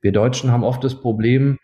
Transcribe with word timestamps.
Wir 0.00 0.12
Deutschen 0.12 0.50
haben 0.50 0.64
oft 0.64 0.82
das 0.84 0.94
Problem, 1.00 1.58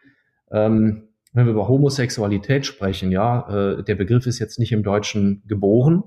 ähm, 0.50 1.08
wenn 1.32 1.46
wir 1.46 1.52
über 1.52 1.68
Homosexualität 1.68 2.66
sprechen, 2.66 3.12
ja, 3.12 3.48
äh, 3.48 3.84
der 3.84 3.94
Begriff 3.94 4.26
ist 4.26 4.38
jetzt 4.38 4.58
nicht 4.58 4.72
im 4.72 4.82
Deutschen 4.82 5.42
geboren. 5.46 6.04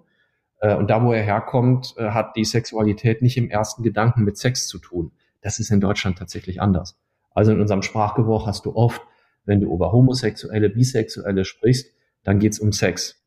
Äh, 0.59 0.75
und 0.75 0.89
da, 0.89 1.03
wo 1.03 1.13
er 1.13 1.23
herkommt, 1.23 1.93
äh, 1.97 2.09
hat 2.09 2.35
die 2.35 2.45
Sexualität 2.45 3.21
nicht 3.21 3.37
im 3.37 3.49
ersten 3.49 3.83
Gedanken 3.83 4.23
mit 4.23 4.37
Sex 4.37 4.67
zu 4.67 4.79
tun. 4.79 5.11
Das 5.41 5.59
ist 5.59 5.71
in 5.71 5.79
Deutschland 5.79 6.17
tatsächlich 6.17 6.61
anders. 6.61 6.97
Also 7.33 7.51
in 7.51 7.61
unserem 7.61 7.81
Sprachgebrauch 7.81 8.47
hast 8.47 8.65
du 8.65 8.75
oft, 8.75 9.01
wenn 9.45 9.59
du 9.59 9.73
über 9.73 9.91
Homosexuelle, 9.91 10.69
Bisexuelle 10.69 11.45
sprichst, 11.45 11.91
dann 12.23 12.39
geht's 12.39 12.59
um 12.59 12.71
Sex. 12.71 13.23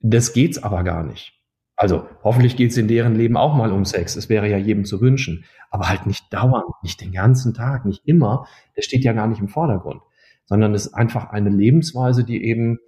Das 0.00 0.32
geht's 0.32 0.62
aber 0.62 0.82
gar 0.82 1.04
nicht. 1.04 1.40
Also 1.82 2.06
hoffentlich 2.22 2.54
geht's 2.54 2.76
in 2.76 2.86
deren 2.86 3.16
Leben 3.16 3.36
auch 3.36 3.56
mal 3.56 3.72
um 3.72 3.84
Sex. 3.84 4.14
Es 4.14 4.28
wäre 4.28 4.48
ja 4.48 4.56
jedem 4.56 4.84
zu 4.84 5.00
wünschen. 5.00 5.44
Aber 5.68 5.88
halt 5.88 6.06
nicht 6.06 6.32
dauernd, 6.32 6.72
nicht 6.84 7.00
den 7.00 7.10
ganzen 7.10 7.54
Tag, 7.54 7.86
nicht 7.86 8.02
immer. 8.06 8.46
Das 8.76 8.84
steht 8.84 9.02
ja 9.02 9.12
gar 9.12 9.26
nicht 9.26 9.40
im 9.40 9.48
Vordergrund. 9.48 10.00
Sondern 10.44 10.76
es 10.76 10.86
ist 10.86 10.94
einfach 10.94 11.30
eine 11.30 11.50
Lebensweise, 11.50 12.22
die 12.22 12.44
eben 12.44 12.78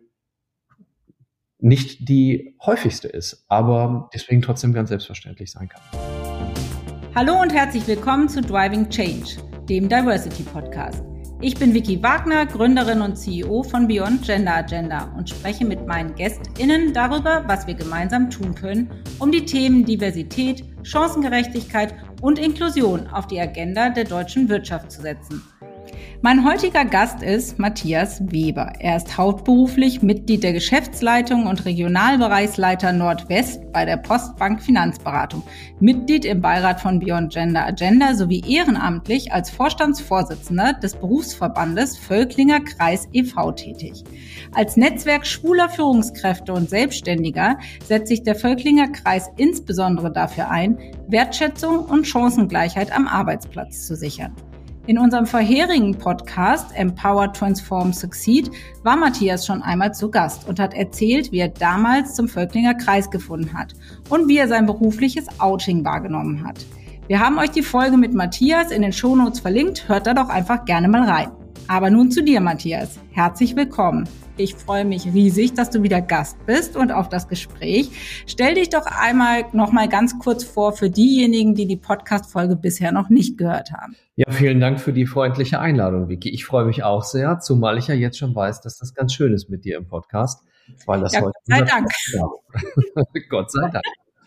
nicht 1.58 2.08
die 2.08 2.56
häufigste 2.64 3.08
ist, 3.08 3.44
aber 3.48 4.10
deswegen 4.14 4.42
trotzdem 4.42 4.72
ganz 4.72 4.90
selbstverständlich 4.90 5.50
sein 5.50 5.68
kann. 5.68 5.82
Hallo 7.16 7.42
und 7.42 7.52
herzlich 7.52 7.88
willkommen 7.88 8.28
zu 8.28 8.42
Driving 8.42 8.90
Change, 8.90 9.38
dem 9.68 9.88
Diversity 9.88 10.44
Podcast. 10.44 11.02
Ich 11.46 11.56
bin 11.56 11.74
Vicky 11.74 12.02
Wagner, 12.02 12.46
Gründerin 12.46 13.02
und 13.02 13.16
CEO 13.16 13.64
von 13.64 13.86
Beyond 13.86 14.22
Gender 14.22 14.54
Agenda 14.54 15.12
und 15.14 15.28
spreche 15.28 15.66
mit 15.66 15.86
meinen 15.86 16.14
GästInnen 16.14 16.94
darüber, 16.94 17.44
was 17.46 17.66
wir 17.66 17.74
gemeinsam 17.74 18.30
tun 18.30 18.54
können, 18.54 18.90
um 19.18 19.30
die 19.30 19.44
Themen 19.44 19.84
Diversität, 19.84 20.64
Chancengerechtigkeit 20.84 21.96
und 22.22 22.38
Inklusion 22.38 23.08
auf 23.08 23.26
die 23.26 23.38
Agenda 23.38 23.90
der 23.90 24.04
deutschen 24.04 24.48
Wirtschaft 24.48 24.90
zu 24.90 25.02
setzen. 25.02 25.42
Mein 26.26 26.42
heutiger 26.46 26.86
Gast 26.86 27.22
ist 27.22 27.58
Matthias 27.58 28.22
Weber. 28.32 28.72
Er 28.78 28.96
ist 28.96 29.18
hauptberuflich 29.18 30.00
Mitglied 30.00 30.42
der 30.42 30.54
Geschäftsleitung 30.54 31.46
und 31.46 31.66
Regionalbereichsleiter 31.66 32.92
Nordwest 32.92 33.60
bei 33.74 33.84
der 33.84 33.98
Postbank 33.98 34.62
Finanzberatung, 34.62 35.42
Mitglied 35.80 36.24
im 36.24 36.40
Beirat 36.40 36.80
von 36.80 36.98
Beyond 36.98 37.30
Gender 37.30 37.66
Agenda 37.66 38.14
sowie 38.14 38.42
ehrenamtlich 38.48 39.32
als 39.34 39.50
Vorstandsvorsitzender 39.50 40.72
des 40.72 40.94
Berufsverbandes 40.94 41.98
Völklinger 41.98 42.60
Kreis 42.60 43.06
e.V. 43.12 43.52
tätig. 43.52 44.02
Als 44.54 44.78
Netzwerk 44.78 45.26
schwuler 45.26 45.68
Führungskräfte 45.68 46.54
und 46.54 46.70
Selbstständiger 46.70 47.58
setzt 47.84 48.08
sich 48.08 48.22
der 48.22 48.34
Völklinger 48.34 48.88
Kreis 48.88 49.30
insbesondere 49.36 50.10
dafür 50.10 50.50
ein, 50.50 50.78
Wertschätzung 51.06 51.80
und 51.84 52.06
Chancengleichheit 52.06 52.96
am 52.96 53.06
Arbeitsplatz 53.06 53.86
zu 53.86 53.94
sichern. 53.94 54.34
In 54.86 54.98
unserem 54.98 55.24
vorherigen 55.24 55.96
Podcast 55.96 56.66
Empower 56.74 57.32
Transform 57.32 57.94
Succeed 57.94 58.50
war 58.82 58.96
Matthias 58.96 59.46
schon 59.46 59.62
einmal 59.62 59.94
zu 59.94 60.10
Gast 60.10 60.46
und 60.46 60.60
hat 60.60 60.74
erzählt, 60.74 61.32
wie 61.32 61.38
er 61.38 61.48
damals 61.48 62.14
zum 62.14 62.28
Völklinger 62.28 62.74
Kreis 62.74 63.10
gefunden 63.10 63.54
hat 63.54 63.72
und 64.10 64.28
wie 64.28 64.36
er 64.36 64.46
sein 64.46 64.66
berufliches 64.66 65.26
Outing 65.40 65.86
wahrgenommen 65.86 66.46
hat. 66.46 66.66
Wir 67.06 67.18
haben 67.18 67.38
euch 67.38 67.50
die 67.50 67.62
Folge 67.62 67.96
mit 67.96 68.12
Matthias 68.12 68.70
in 68.70 68.82
den 68.82 68.92
Shownotes 68.92 69.40
verlinkt, 69.40 69.88
hört 69.88 70.06
da 70.06 70.12
doch 70.12 70.28
einfach 70.28 70.66
gerne 70.66 70.88
mal 70.88 71.08
rein. 71.08 71.30
Aber 71.66 71.88
nun 71.88 72.10
zu 72.10 72.22
dir, 72.22 72.42
Matthias. 72.42 72.98
Herzlich 73.10 73.56
willkommen. 73.56 74.06
Ich 74.36 74.56
freue 74.56 74.84
mich 74.84 75.06
riesig, 75.06 75.54
dass 75.54 75.70
du 75.70 75.84
wieder 75.84 76.00
Gast 76.00 76.44
bist 76.44 76.76
und 76.76 76.90
auf 76.90 77.08
das 77.08 77.28
Gespräch. 77.28 78.24
Stell 78.26 78.54
dich 78.54 78.68
doch 78.68 78.86
einmal 78.86 79.44
noch 79.52 79.70
mal 79.70 79.88
ganz 79.88 80.18
kurz 80.18 80.42
vor 80.42 80.72
für 80.72 80.90
diejenigen, 80.90 81.54
die 81.54 81.68
die 81.68 81.76
Podcast-Folge 81.76 82.56
bisher 82.56 82.90
noch 82.90 83.10
nicht 83.10 83.38
gehört 83.38 83.70
haben. 83.70 83.94
Ja, 84.16 84.32
vielen 84.32 84.58
Dank 84.58 84.80
für 84.80 84.92
die 84.92 85.06
freundliche 85.06 85.60
Einladung, 85.60 86.08
Vicky. 86.08 86.30
Ich 86.30 86.44
freue 86.44 86.64
mich 86.64 86.82
auch 86.82 87.04
sehr, 87.04 87.38
zumal 87.38 87.78
ich 87.78 87.86
ja 87.86 87.94
jetzt 87.94 88.18
schon 88.18 88.34
weiß, 88.34 88.60
dass 88.60 88.76
das 88.76 88.92
ganz 88.92 89.14
schön 89.14 89.32
ist 89.32 89.50
mit 89.50 89.64
dir 89.64 89.76
im 89.76 89.86
Podcast, 89.86 90.42
weil 90.86 91.00
das 91.00 91.12
ja, 91.12 91.20
heute 91.20 91.32
Gott 91.46 91.46
sei 91.46 91.62
Dank. 91.62 91.88
Gott 93.30 93.52
sei 93.52 93.70
Dank. 93.70 93.84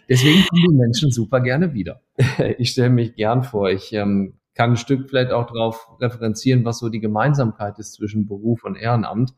Deswegen 0.07 0.45
kommen 0.47 0.71
die 0.71 0.75
Menschen 0.77 1.11
super 1.11 1.41
gerne 1.41 1.73
wieder. 1.73 2.01
Ich 2.57 2.71
stelle 2.71 2.91
mich 2.91 3.15
gern 3.15 3.43
vor. 3.43 3.69
Ich 3.69 3.91
ähm, 3.91 4.39
kann 4.53 4.71
ein 4.71 4.77
Stück 4.77 5.09
vielleicht 5.09 5.31
auch 5.31 5.47
darauf 5.47 5.89
referenzieren, 5.99 6.63
was 6.63 6.79
so 6.79 6.87
die 6.87 7.01
Gemeinsamkeit 7.01 7.77
ist 7.77 7.93
zwischen 7.93 8.25
Beruf 8.25 8.63
und 8.63 8.75
Ehrenamt. 8.75 9.33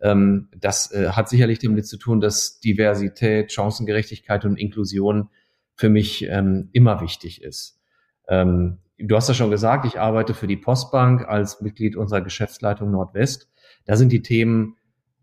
Ähm, 0.00 0.48
das 0.56 0.92
äh, 0.92 1.10
hat 1.10 1.28
sicherlich 1.28 1.58
damit 1.58 1.86
zu 1.86 1.98
tun, 1.98 2.20
dass 2.20 2.60
Diversität, 2.60 3.52
Chancengerechtigkeit 3.52 4.44
und 4.44 4.56
Inklusion 4.56 5.28
für 5.74 5.88
mich 5.88 6.26
ähm, 6.28 6.70
immer 6.72 7.00
wichtig 7.00 7.42
ist. 7.42 7.80
Ähm, 8.28 8.78
du 8.98 9.16
hast 9.16 9.28
ja 9.28 9.34
schon 9.34 9.50
gesagt, 9.50 9.84
ich 9.84 9.98
arbeite 9.98 10.34
für 10.34 10.46
die 10.46 10.56
Postbank 10.56 11.26
als 11.28 11.60
Mitglied 11.60 11.96
unserer 11.96 12.20
Geschäftsleitung 12.20 12.90
Nordwest. 12.90 13.50
Da 13.84 13.96
sind 13.96 14.12
die 14.12 14.22
Themen, 14.22 14.76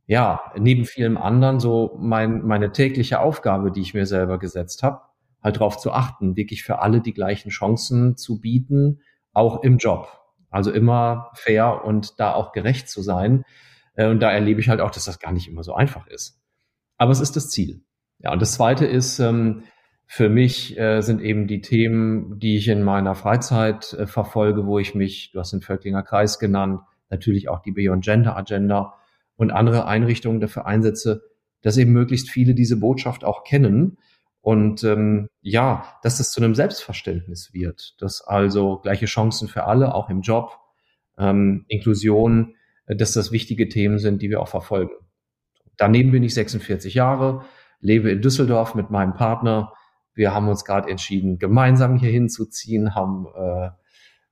ja, 0.05 0.51
neben 0.57 0.85
vielem 0.85 1.17
anderen 1.17 1.59
so 1.59 1.95
mein, 1.99 2.45
meine 2.45 2.71
tägliche 2.71 3.19
Aufgabe, 3.19 3.71
die 3.71 3.81
ich 3.81 3.93
mir 3.93 4.05
selber 4.05 4.39
gesetzt 4.39 4.83
habe, 4.83 5.01
halt 5.41 5.57
darauf 5.57 5.77
zu 5.77 5.91
achten, 5.91 6.35
wirklich 6.35 6.63
für 6.63 6.79
alle 6.79 7.01
die 7.01 7.13
gleichen 7.13 7.49
Chancen 7.49 8.17
zu 8.17 8.39
bieten, 8.39 9.01
auch 9.33 9.63
im 9.63 9.77
Job. 9.77 10.09
Also 10.49 10.71
immer 10.71 11.31
fair 11.33 11.83
und 11.83 12.19
da 12.19 12.33
auch 12.33 12.51
gerecht 12.53 12.89
zu 12.89 13.01
sein. 13.01 13.43
Äh, 13.97 14.07
und 14.07 14.21
da 14.21 14.31
erlebe 14.31 14.61
ich 14.61 14.69
halt 14.69 14.79
auch, 14.79 14.91
dass 14.91 15.03
das 15.03 15.19
gar 15.19 15.33
nicht 15.33 15.49
immer 15.49 15.63
so 15.63 15.73
einfach 15.73 16.07
ist. 16.07 16.39
Aber 16.97 17.11
es 17.11 17.19
ist 17.19 17.35
das 17.35 17.49
Ziel. 17.49 17.81
Ja, 18.19 18.31
und 18.31 18.41
das 18.41 18.53
Zweite 18.53 18.85
ist, 18.85 19.19
ähm, 19.19 19.63
für 20.05 20.29
mich 20.29 20.79
äh, 20.79 21.01
sind 21.01 21.21
eben 21.21 21.47
die 21.47 21.59
Themen, 21.59 22.39
die 22.39 22.55
ich 22.55 22.69
in 22.69 22.81
meiner 22.81 23.13
Freizeit 23.13 23.91
äh, 23.93 24.07
verfolge, 24.07 24.65
wo 24.65 24.79
ich 24.79 24.95
mich, 24.95 25.31
du 25.33 25.39
hast 25.39 25.51
den 25.51 25.61
Völklinger 25.61 26.01
Kreis 26.01 26.39
genannt, 26.39 26.79
natürlich 27.09 27.49
auch 27.49 27.61
die 27.61 27.73
Beyond 27.73 28.05
Gender 28.05 28.37
Agenda 28.37 28.93
und 29.35 29.51
andere 29.51 29.85
Einrichtungen 29.85 30.39
dafür 30.39 30.65
einsetze, 30.65 31.23
dass 31.61 31.77
eben 31.77 31.91
möglichst 31.91 32.29
viele 32.29 32.55
diese 32.55 32.77
Botschaft 32.77 33.25
auch 33.25 33.43
kennen 33.43 33.97
und 34.41 34.83
ähm, 34.85 35.27
ja, 35.41 35.83
dass 36.03 36.21
es 36.21 36.31
zu 36.31 36.41
einem 36.41 36.55
Selbstverständnis 36.55 37.53
wird, 37.53 38.01
dass 38.01 38.21
also 38.21 38.79
gleiche 38.79 39.05
Chancen 39.05 39.49
für 39.49 39.65
alle, 39.65 39.93
auch 39.93 40.09
im 40.09 40.21
Job, 40.21 40.57
ähm, 41.17 41.65
Inklusion, 41.67 42.55
dass 42.87 43.13
das 43.13 43.31
wichtige 43.31 43.69
Themen 43.69 43.99
sind, 43.99 44.21
die 44.21 44.29
wir 44.29 44.41
auch 44.41 44.47
verfolgen. 44.47 44.93
Daneben 45.77 46.11
bin 46.11 46.23
ich 46.23 46.33
46 46.33 46.93
Jahre, 46.93 47.43
lebe 47.79 48.09
in 48.09 48.21
Düsseldorf 48.21 48.75
mit 48.75 48.89
meinem 48.89 49.13
Partner. 49.13 49.73
Wir 50.13 50.33
haben 50.33 50.47
uns 50.47 50.65
gerade 50.65 50.89
entschieden, 50.89 51.37
gemeinsam 51.37 51.97
hier 51.97 52.09
hinzuziehen, 52.09 52.95
haben 52.95 53.27
äh, 53.35 53.69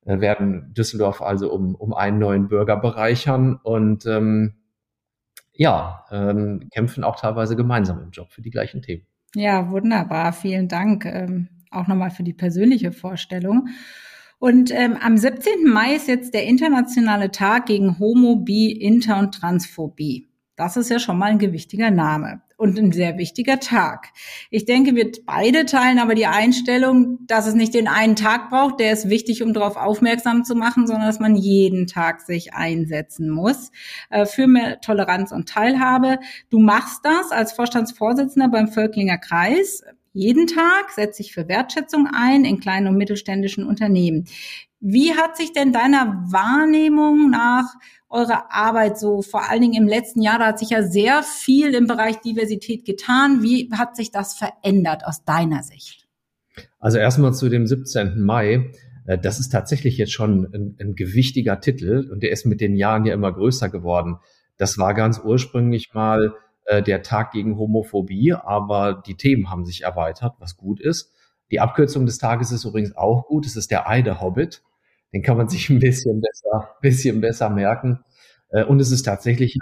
werden 0.06 0.74
Düsseldorf 0.74 1.22
also 1.22 1.52
um, 1.52 1.76
um 1.76 1.94
einen 1.94 2.20
neuen 2.20 2.48
Bürger 2.48 2.78
bereichern 2.78 3.60
und 3.62 4.06
ähm, 4.06 4.56
ja, 5.54 6.06
ähm, 6.12 6.70
kämpfen 6.72 7.04
auch 7.04 7.16
teilweise 7.16 7.56
gemeinsam 7.56 8.02
im 8.02 8.12
Job 8.12 8.32
für 8.32 8.42
die 8.42 8.52
gleichen 8.52 8.82
Themen. 8.82 9.06
Ja, 9.36 9.70
wunderbar. 9.72 10.34
Vielen 10.34 10.68
Dank 10.68 11.06
ähm, 11.06 11.50
auch 11.72 11.88
nochmal 11.88 12.12
für 12.12 12.24
die 12.24 12.34
persönliche 12.34 12.92
Vorstellung. 12.92 13.68
Und 14.46 14.70
ähm, 14.70 14.96
am 15.02 15.18
17. 15.18 15.64
Mai 15.66 15.96
ist 15.96 16.08
jetzt 16.08 16.36
der 16.36 16.44
internationale 16.44 17.32
Tag 17.32 17.66
gegen 17.66 17.98
Homo, 17.98 18.36
Bi, 18.36 18.72
Inter 18.72 19.18
und 19.18 19.34
Transphobie. 19.34 20.30
Das 20.56 20.78
ist 20.78 20.92
ja 20.92 21.00
schon 21.00 21.18
mal 21.18 21.32
ein 21.32 21.40
gewichtiger 21.40 21.90
Name 21.90 22.44
und 22.56 22.78
ein 22.78 22.92
sehr 22.92 23.18
wichtiger 23.18 23.60
Tag. 23.60 24.10
Ich 24.52 24.66
denke, 24.66 24.94
wir 24.94 25.12
beide 25.26 25.66
teilen 25.66 25.98
aber 25.98 26.14
die 26.14 26.28
Einstellung, 26.28 27.26
dass 27.26 27.48
es 27.48 27.56
nicht 27.56 27.74
den 27.74 27.88
einen 27.88 28.16
Tag 28.16 28.52
braucht, 28.52 28.80
der 28.80 28.94
ist 28.94 29.10
wichtig, 29.10 29.42
um 29.42 29.52
darauf 29.52 29.78
aufmerksam 29.78 30.44
zu 30.44 30.54
machen, 30.54 30.86
sondern 30.86 31.08
dass 31.08 31.20
man 31.20 31.36
jeden 31.36 31.88
Tag 31.88 32.22
sich 32.22 32.54
einsetzen 32.54 33.32
muss 33.32 33.72
äh, 34.12 34.28
für 34.28 34.46
mehr 34.46 34.80
Toleranz 34.80 35.32
und 35.32 35.50
Teilhabe. 35.50 36.20
Du 36.52 36.60
machst 36.60 37.00
das 37.04 37.32
als 37.32 37.52
Vorstandsvorsitzender 37.54 38.50
beim 38.50 38.68
Völklinger 38.68 39.18
Kreis. 39.18 39.84
Jeden 40.16 40.48
Tag 40.48 40.92
setze 40.92 41.22
ich 41.22 41.34
für 41.34 41.50
Wertschätzung 41.50 42.08
ein 42.14 42.46
in 42.46 42.62
kleinen 42.62 42.88
und 42.88 42.96
mittelständischen 42.96 43.66
Unternehmen. 43.66 44.24
Wie 44.80 45.14
hat 45.14 45.36
sich 45.36 45.52
denn 45.52 45.74
deiner 45.74 46.24
Wahrnehmung 46.32 47.30
nach 47.32 47.66
eure 48.08 48.50
Arbeit 48.50 48.98
so 48.98 49.22
vor 49.22 49.50
allen 49.50 49.62
Dingen 49.62 49.84
im 49.84 49.90
letzten 49.90 50.22
Jahr, 50.22 50.40
da 50.40 50.48
hat 50.48 50.60
sich 50.60 50.70
ja 50.70 50.84
sehr 50.84 51.22
viel 51.22 51.76
im 51.76 51.86
Bereich 51.86 52.22
Diversität 52.22 52.86
getan. 52.86 53.44
Wie 53.44 53.70
hat 53.74 53.98
sich 53.98 54.10
das 54.10 54.36
verändert 54.36 55.06
aus 55.06 55.26
deiner 55.26 55.64
Sicht? 55.64 56.08
Also 56.80 56.98
erstmal 56.98 57.34
zu 57.34 57.50
dem 57.50 57.68
17. 57.68 58.22
Mai. 58.22 58.72
Äh, 59.06 59.18
das 59.18 59.42
ist 59.42 59.50
tatsächlich 59.50 59.98
jetzt 59.98 60.14
schon 60.14 60.46
ein, 60.54 60.78
ein 60.80 60.96
gewichtiger 60.96 61.60
Titel 61.60 62.10
und 62.10 62.24
der 62.24 62.32
ist 62.32 62.46
mit 62.46 62.62
den 62.62 62.78
Jahren 62.78 63.04
ja 63.04 63.14
immer 63.14 63.34
größer 63.34 63.68
geworden. 63.68 64.20
Das 64.56 64.78
war 64.78 64.94
ganz 64.94 65.20
ursprünglich 65.20 65.94
mal 65.94 66.34
äh, 66.66 66.82
der 66.82 67.02
Tag 67.02 67.32
gegen 67.32 67.58
Homophobie, 67.58 68.34
aber 68.34 69.02
die 69.06 69.16
Themen 69.16 69.50
haben 69.50 69.66
sich 69.66 69.84
erweitert, 69.84 70.36
was 70.40 70.58
gut 70.58 70.80
ist. 70.80 71.12
Die 71.52 71.60
Abkürzung 71.60 72.06
des 72.06 72.18
Tages 72.18 72.52
ist 72.52 72.66
übrigens 72.66 72.96
auch 72.96 73.28
gut. 73.28 73.46
Es 73.46 73.56
ist 73.56 73.72
der 73.72 73.88
Eide 73.88 74.22
Hobbit. 74.22 74.64
Den 75.14 75.22
kann 75.22 75.38
man 75.38 75.50
sich 75.50 75.70
ein 75.70 75.80
bisschen 75.80 76.22
besser, 76.22 76.76
bisschen 76.82 77.22
besser 77.22 77.50
merken. 77.50 78.04
Äh, 78.50 78.64
und 78.64 78.80
es 78.80 78.92
ist 78.92 79.04
tatsächlich 79.04 79.58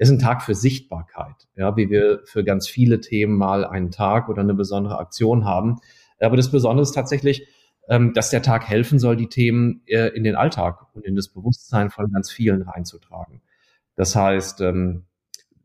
es 0.00 0.08
ist 0.08 0.14
ein 0.14 0.18
Tag 0.18 0.42
für 0.42 0.54
Sichtbarkeit, 0.54 1.46
ja, 1.56 1.76
wie 1.76 1.90
wir 1.90 2.22
für 2.24 2.42
ganz 2.42 2.66
viele 2.66 3.00
Themen 3.00 3.36
mal 3.36 3.66
einen 3.66 3.90
Tag 3.90 4.30
oder 4.30 4.40
eine 4.40 4.54
besondere 4.54 4.98
Aktion 4.98 5.44
haben. 5.44 5.76
Aber 6.18 6.38
das 6.38 6.50
Besondere 6.50 6.84
ist 6.84 6.92
tatsächlich, 6.92 7.46
ähm, 7.86 8.14
dass 8.14 8.30
der 8.30 8.40
Tag 8.40 8.66
helfen 8.66 8.98
soll, 8.98 9.16
die 9.16 9.28
Themen 9.28 9.82
äh, 9.84 10.06
in 10.08 10.24
den 10.24 10.36
Alltag 10.36 10.86
und 10.94 11.04
in 11.04 11.16
das 11.16 11.28
Bewusstsein 11.28 11.90
von 11.90 12.10
ganz 12.10 12.30
vielen 12.30 12.62
reinzutragen. 12.62 13.42
Das 13.94 14.16
heißt, 14.16 14.62
ähm, 14.62 15.04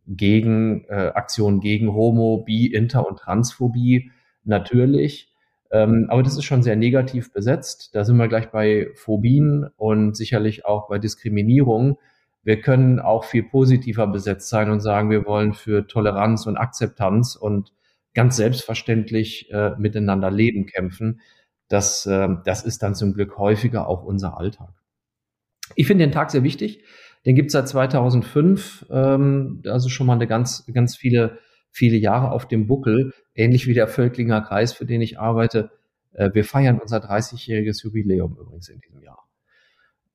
gegen 0.08 0.86
äh, 0.86 1.12
Aktionen 1.14 1.60
gegen 1.60 1.94
Homo, 1.94 2.44
Bi, 2.44 2.68
Inter 2.68 3.08
und 3.08 3.20
Transphobie 3.20 4.12
natürlich. 4.44 5.34
Ähm, 5.72 6.08
aber 6.10 6.24
das 6.24 6.38
ist 6.38 6.44
schon 6.44 6.64
sehr 6.64 6.76
negativ 6.76 7.34
besetzt. 7.34 7.96
Da 7.96 8.04
sind 8.04 8.18
wir 8.18 8.28
gleich 8.28 8.52
bei 8.52 8.90
Phobien 8.96 9.68
und 9.78 10.16
sicherlich 10.16 10.66
auch 10.66 10.88
bei 10.88 11.00
Diskriminierung. 11.00 11.98
Wir 12.44 12.62
können 12.62 13.00
auch 13.00 13.24
viel 13.26 13.44
positiver 13.44 14.06
besetzt 14.06 14.50
sein 14.50 14.70
und 14.70 14.80
sagen, 14.80 15.10
wir 15.10 15.26
wollen 15.26 15.54
für 15.54 15.88
Toleranz 15.88 16.46
und 16.46 16.58
Akzeptanz 16.58 17.36
und 17.36 17.74
ganz 18.14 18.36
selbstverständlich 18.36 19.52
äh, 19.52 19.72
miteinander 19.78 20.30
leben 20.30 20.68
kämpfen. 20.68 21.22
Das, 21.68 22.06
äh, 22.06 22.30
das 22.46 22.64
ist 22.64 22.84
dann 22.84 22.94
zum 22.94 23.14
Glück 23.14 23.38
häufiger 23.38 23.88
auch 23.88 24.04
unser 24.04 24.38
Alltag. 24.38 24.70
Ich 25.76 25.88
finde 25.88 26.06
den 26.06 26.12
Tag 26.12 26.30
sehr 26.30 26.44
wichtig. 26.44 26.84
Den 27.26 27.36
gibt 27.36 27.48
es 27.48 27.54
seit 27.54 27.68
2005, 27.68 28.86
ähm, 28.90 29.64
also 29.66 29.90
schon 29.90 30.08
mal 30.08 30.14
eine 30.14 30.28
ganz, 30.28 30.66
ganz 30.72 30.96
viele, 30.96 31.40
viele 31.72 31.98
Jahre 31.98 32.32
auf 32.32 32.48
dem 32.48 32.68
Buckel, 32.68 33.14
ähnlich 33.34 33.68
wie 33.68 33.74
der 33.74 33.88
Völklinger 33.88 34.42
Kreis, 34.42 34.74
für 34.74 34.86
den 34.86 35.02
ich 35.02 35.20
arbeite. 35.20 35.72
Äh, 36.14 36.30
wir 36.34 36.46
feiern 36.46 36.80
unser 36.80 36.98
30-jähriges 36.98 37.84
Jubiläum 37.84 38.38
übrigens 38.40 38.70
in 38.70 38.80
diesem 38.80 39.02
Jahr. 39.02 39.28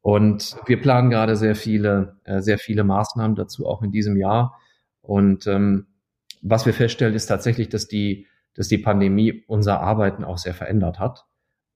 Und 0.02 0.56
wir 0.66 0.80
planen 0.80 1.10
gerade 1.10 1.36
sehr 1.36 1.56
viele, 1.56 2.16
äh, 2.24 2.40
sehr 2.40 2.58
viele 2.58 2.84
Maßnahmen 2.84 3.36
dazu 3.36 3.66
auch 3.66 3.82
in 3.82 3.90
diesem 3.90 4.16
Jahr. 4.16 4.58
Und 5.02 5.46
ähm, 5.46 5.86
was 6.42 6.64
wir 6.64 6.72
feststellen, 6.72 7.14
ist 7.14 7.26
tatsächlich, 7.26 7.68
dass 7.68 7.88
die, 7.88 8.26
dass 8.54 8.68
die 8.68 8.78
Pandemie 8.78 9.44
unser 9.46 9.80
Arbeiten 9.80 10.24
auch 10.24 10.38
sehr 10.38 10.54
verändert 10.54 10.98
hat 10.98 11.26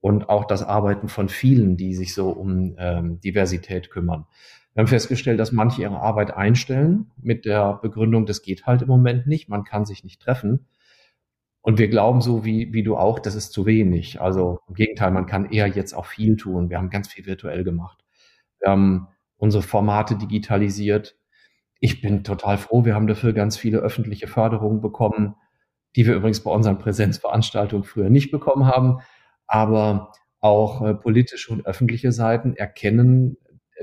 und 0.05 0.29
auch 0.29 0.45
das 0.45 0.61
Arbeiten 0.61 1.07
von 1.07 1.29
vielen, 1.29 1.77
die 1.77 1.95
sich 1.95 2.13
so 2.13 2.29
um 2.29 2.75
ähm, 2.77 3.19
Diversität 3.21 3.89
kümmern. 3.89 4.27
Wir 4.75 4.81
haben 4.81 4.87
festgestellt, 4.87 5.39
dass 5.39 5.51
manche 5.51 5.81
ihre 5.81 5.99
Arbeit 5.99 6.29
einstellen 6.29 7.09
mit 7.17 7.43
der 7.43 7.79
Begründung, 7.81 8.27
das 8.27 8.43
geht 8.43 8.67
halt 8.67 8.83
im 8.83 8.87
Moment 8.87 9.25
nicht, 9.25 9.49
man 9.49 9.63
kann 9.63 9.83
sich 9.83 10.03
nicht 10.03 10.21
treffen. 10.21 10.67
Und 11.61 11.79
wir 11.79 11.87
glauben 11.87 12.21
so 12.21 12.45
wie, 12.45 12.71
wie 12.71 12.83
du 12.83 12.95
auch, 12.95 13.17
das 13.17 13.33
ist 13.33 13.51
zu 13.51 13.65
wenig. 13.65 14.21
Also 14.21 14.59
im 14.67 14.75
Gegenteil, 14.75 15.09
man 15.09 15.25
kann 15.25 15.49
eher 15.49 15.65
jetzt 15.65 15.95
auch 15.95 16.05
viel 16.05 16.37
tun. 16.37 16.69
Wir 16.69 16.77
haben 16.77 16.91
ganz 16.91 17.07
viel 17.07 17.25
virtuell 17.25 17.63
gemacht. 17.63 18.05
Wir 18.59 18.69
haben 18.69 19.07
unsere 19.37 19.63
Formate 19.63 20.19
digitalisiert. 20.19 21.17
Ich 21.79 22.01
bin 22.01 22.23
total 22.23 22.59
froh, 22.59 22.85
wir 22.85 22.93
haben 22.93 23.07
dafür 23.07 23.33
ganz 23.33 23.57
viele 23.57 23.79
öffentliche 23.79 24.27
Förderungen 24.27 24.81
bekommen, 24.81 25.33
die 25.95 26.05
wir 26.05 26.13
übrigens 26.13 26.41
bei 26.41 26.51
unseren 26.51 26.77
Präsenzveranstaltungen 26.77 27.85
früher 27.85 28.11
nicht 28.11 28.29
bekommen 28.29 28.67
haben. 28.67 28.99
Aber 29.47 30.11
auch 30.39 30.81
äh, 30.81 30.93
politische 30.93 31.51
und 31.51 31.65
öffentliche 31.65 32.11
Seiten 32.11 32.55
erkennen, 32.55 33.37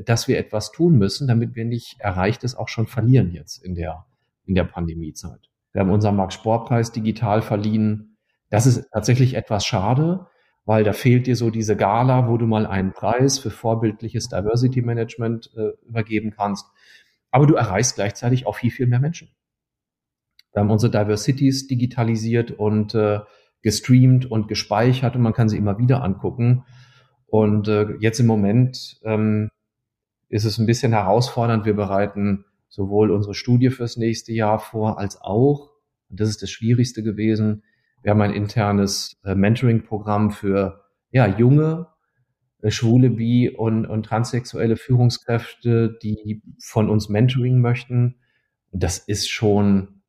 dass 0.05 0.29
wir 0.29 0.39
etwas 0.39 0.73
tun 0.73 0.97
müssen, 0.97 1.27
damit 1.29 1.55
wir 1.55 1.65
nicht 1.65 2.01
Erreichtes 2.01 2.55
auch 2.55 2.69
schon 2.69 2.87
verlieren 2.87 3.33
jetzt 3.33 3.59
in 3.59 3.75
der, 3.75 4.07
in 4.47 4.55
der 4.55 4.65
Pandemiezeit. 4.65 5.51
Wir 5.73 5.81
haben 5.81 5.91
unseren 5.91 6.17
Max-Sport-Preis 6.17 6.93
digital 6.93 7.43
verliehen. 7.43 8.17
Das 8.51 8.67
ist 8.67 8.89
tatsächlich 8.93 9.35
etwas 9.35 9.65
schade, 9.65 10.27
weil 10.65 10.85
da 10.85 10.93
fehlt 10.93 11.27
dir 11.27 11.37
so 11.37 11.51
diese 11.51 11.77
Gala, 11.77 12.29
wo 12.29 12.37
du 12.37 12.47
mal 12.47 12.67
einen 12.67 12.93
Preis 12.93 13.39
für 13.39 13.51
vorbildliches 13.51 14.29
Diversity 14.29 14.83
Management 14.83 15.51
äh, 15.57 15.71
übergeben 15.87 16.31
kannst. 16.31 16.67
Aber 17.31 17.47
du 17.47 17.55
erreichst 17.55 17.97
gleichzeitig 17.97 18.47
auch 18.47 18.57
viel, 18.57 18.71
viel 18.71 18.87
mehr 18.87 19.01
Menschen. 19.01 19.31
Wir 20.53 20.61
haben 20.61 20.71
unsere 20.71 20.93
Diversities 20.93 21.67
digitalisiert 21.67 22.51
und 22.51 22.95
äh, 22.95 23.21
gestreamt 23.63 24.31
und 24.31 24.49
gespeichert 24.49 25.17
und 25.17 25.23
man 25.23 25.33
kann 25.33 25.49
sie 25.49 25.57
immer 25.57 25.79
wieder 25.79 26.03
angucken. 26.03 26.65
Und 27.27 27.69
äh, 27.69 27.97
jetzt 28.01 28.21
im 28.21 28.27
Moment 28.27 29.01
ähm, 29.05 29.51
ist 30.29 30.45
es 30.45 30.59
ein 30.59 30.67
bisschen 30.67 30.93
herausfordernd. 30.93 31.65
Wir 31.65 31.75
bereiten 31.75 32.45
sowohl 32.69 33.11
unsere 33.11 33.35
Studie 33.35 33.71
fürs 33.71 33.97
nächste 33.97 34.33
Jahr 34.33 34.59
vor, 34.59 34.99
als 34.99 35.21
auch, 35.21 35.71
und 36.11 36.21
das 36.21 36.29
ist 36.29 36.43
das 36.43 36.51
Schwierigste 36.51 37.03
gewesen, 37.03 37.63
wir 38.03 38.11
haben 38.11 38.23
ein 38.23 38.35
internes 38.35 39.17
äh, 39.25 39.35
Mentoring-Programm 39.35 40.33
für 40.33 40.83
ja, 41.13 41.27
junge, 41.27 41.87
äh, 42.61 42.71
schwule, 42.71 43.11
bi 43.11 43.51
und, 43.51 43.87
und 43.87 44.05
transsexuelle 44.05 44.77
Führungskräfte, 44.77 45.97
die 46.03 46.43
von 46.59 46.91
uns 46.91 47.09
Mentoring 47.09 47.61
möchten. 47.61 48.17
Und 48.71 48.83
das 48.83 48.99
ist 48.99 49.31
schon 49.31 50.02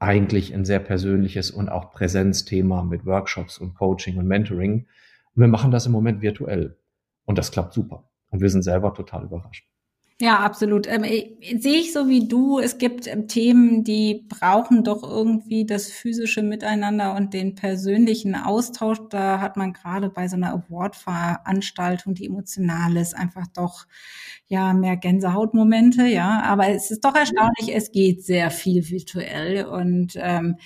eigentlich 0.00 0.52
ein 0.54 0.64
sehr 0.64 0.80
persönliches 0.80 1.50
und 1.50 1.68
auch 1.68 1.92
Präsenzthema 1.92 2.82
mit 2.82 3.06
Workshops 3.06 3.58
und 3.58 3.74
Coaching 3.74 4.16
und 4.16 4.26
Mentoring. 4.26 4.86
Und 5.34 5.40
wir 5.40 5.48
machen 5.48 5.70
das 5.70 5.86
im 5.86 5.92
Moment 5.92 6.22
virtuell. 6.22 6.78
Und 7.26 7.38
das 7.38 7.52
klappt 7.52 7.74
super. 7.74 8.10
Und 8.30 8.40
wir 8.40 8.50
sind 8.50 8.62
selber 8.62 8.94
total 8.94 9.24
überrascht. 9.24 9.69
Ja, 10.22 10.40
absolut. 10.40 10.86
Ähm, 10.86 11.02
sehe 11.02 11.78
ich 11.78 11.94
so 11.94 12.06
wie 12.10 12.28
du. 12.28 12.58
Es 12.58 12.76
gibt 12.76 13.06
ähm, 13.06 13.26
Themen, 13.26 13.84
die 13.84 14.26
brauchen 14.28 14.84
doch 14.84 15.02
irgendwie 15.02 15.64
das 15.64 15.90
physische 15.90 16.42
Miteinander 16.42 17.14
und 17.16 17.32
den 17.32 17.54
persönlichen 17.54 18.34
Austausch. 18.34 18.98
Da 19.08 19.40
hat 19.40 19.56
man 19.56 19.72
gerade 19.72 20.10
bei 20.10 20.28
so 20.28 20.36
einer 20.36 20.52
Award-Veranstaltung, 20.52 22.12
die 22.14 22.26
emotional 22.26 22.98
ist, 22.98 23.16
einfach 23.16 23.46
doch 23.54 23.86
ja 24.46 24.74
mehr 24.74 24.98
Gänsehautmomente. 24.98 26.04
Ja, 26.06 26.42
aber 26.42 26.68
es 26.68 26.90
ist 26.90 27.02
doch 27.06 27.14
erstaunlich. 27.14 27.74
Es 27.74 27.90
geht 27.90 28.22
sehr 28.22 28.50
viel 28.50 28.86
virtuell 28.90 29.64
und 29.64 30.12
ähm, 30.16 30.56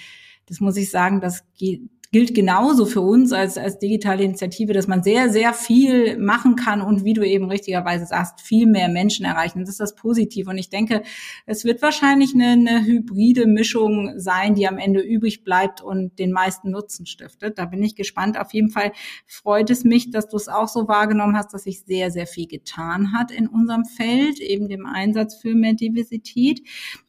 das 0.46 0.58
muss 0.58 0.76
ich 0.76 0.90
sagen, 0.90 1.20
das 1.20 1.44
geht, 1.56 1.82
gilt 2.14 2.32
genauso 2.32 2.86
für 2.86 3.00
uns 3.00 3.32
als, 3.32 3.58
als 3.58 3.80
digitale 3.80 4.22
Initiative, 4.22 4.72
dass 4.72 4.86
man 4.86 5.02
sehr, 5.02 5.30
sehr 5.30 5.52
viel 5.52 6.16
machen 6.16 6.54
kann 6.54 6.80
und 6.80 7.04
wie 7.04 7.12
du 7.12 7.26
eben 7.26 7.50
richtigerweise 7.50 8.06
sagst, 8.06 8.40
viel 8.40 8.68
mehr 8.68 8.88
Menschen 8.88 9.26
erreichen. 9.26 9.58
Das 9.58 9.68
ist 9.68 9.80
das 9.80 9.96
Positive. 9.96 10.48
Und 10.48 10.56
ich 10.56 10.70
denke, 10.70 11.02
es 11.44 11.64
wird 11.64 11.82
wahrscheinlich 11.82 12.32
eine, 12.32 12.52
eine 12.52 12.84
hybride 12.84 13.48
Mischung 13.48 14.12
sein, 14.16 14.54
die 14.54 14.68
am 14.68 14.78
Ende 14.78 15.00
übrig 15.00 15.42
bleibt 15.42 15.80
und 15.80 16.20
den 16.20 16.30
meisten 16.30 16.70
Nutzen 16.70 17.04
stiftet. 17.04 17.58
Da 17.58 17.64
bin 17.64 17.82
ich 17.82 17.96
gespannt. 17.96 18.38
Auf 18.38 18.54
jeden 18.54 18.70
Fall 18.70 18.92
freut 19.26 19.68
es 19.70 19.82
mich, 19.82 20.12
dass 20.12 20.28
du 20.28 20.36
es 20.36 20.46
auch 20.46 20.68
so 20.68 20.86
wahrgenommen 20.86 21.36
hast, 21.36 21.52
dass 21.52 21.64
sich 21.64 21.80
sehr, 21.80 22.12
sehr 22.12 22.28
viel 22.28 22.46
getan 22.46 23.12
hat 23.12 23.32
in 23.32 23.48
unserem 23.48 23.86
Feld, 23.86 24.38
eben 24.38 24.68
dem 24.68 24.86
Einsatz 24.86 25.34
für 25.34 25.56
mehr 25.56 25.74
Diversität. 25.74 26.60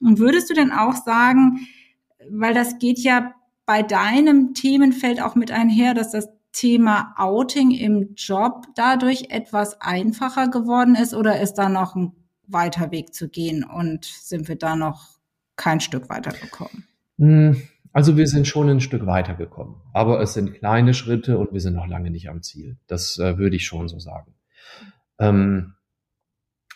Und 0.01 0.17
würdest 0.17 0.49
du 0.49 0.55
denn 0.55 0.71
auch 0.71 0.95
sagen, 0.95 1.59
weil 2.27 2.55
das 2.55 2.79
geht 2.79 2.97
ja 2.97 3.35
bei 3.65 3.81
deinem 3.81 4.53
Themenfeld 4.53 5.21
auch 5.21 5.35
mit 5.35 5.51
einher, 5.51 5.93
dass 5.93 6.11
das 6.11 6.29
Thema 6.51 7.13
Outing 7.17 7.71
im 7.71 8.13
Job 8.15 8.67
dadurch 8.75 9.29
etwas 9.29 9.81
einfacher 9.81 10.47
geworden 10.49 10.95
ist 10.95 11.13
oder 11.13 11.41
ist 11.41 11.55
da 11.55 11.67
noch 11.67 11.95
ein 11.95 12.13
weiter 12.47 12.91
Weg 12.91 13.13
zu 13.13 13.27
gehen 13.27 13.63
und 13.63 14.05
sind 14.05 14.47
wir 14.47 14.55
da 14.55 14.75
noch 14.75 15.17
kein 15.57 15.79
Stück 15.79 16.09
weitergekommen? 16.09 16.85
Hm, 17.17 17.61
also 17.91 18.15
wir 18.15 18.27
sind 18.27 18.47
schon 18.47 18.69
ein 18.69 18.79
Stück 18.79 19.05
weitergekommen, 19.05 19.75
aber 19.93 20.21
es 20.21 20.33
sind 20.33 20.53
kleine 20.53 20.93
Schritte 20.93 21.37
und 21.37 21.51
wir 21.51 21.59
sind 21.59 21.73
noch 21.73 21.87
lange 21.87 22.11
nicht 22.11 22.29
am 22.29 22.41
Ziel. 22.41 22.77
Das 22.87 23.17
äh, 23.17 23.37
würde 23.37 23.55
ich 23.55 23.65
schon 23.65 23.87
so 23.87 23.99
sagen. 23.99 24.33
Ähm, 25.19 25.73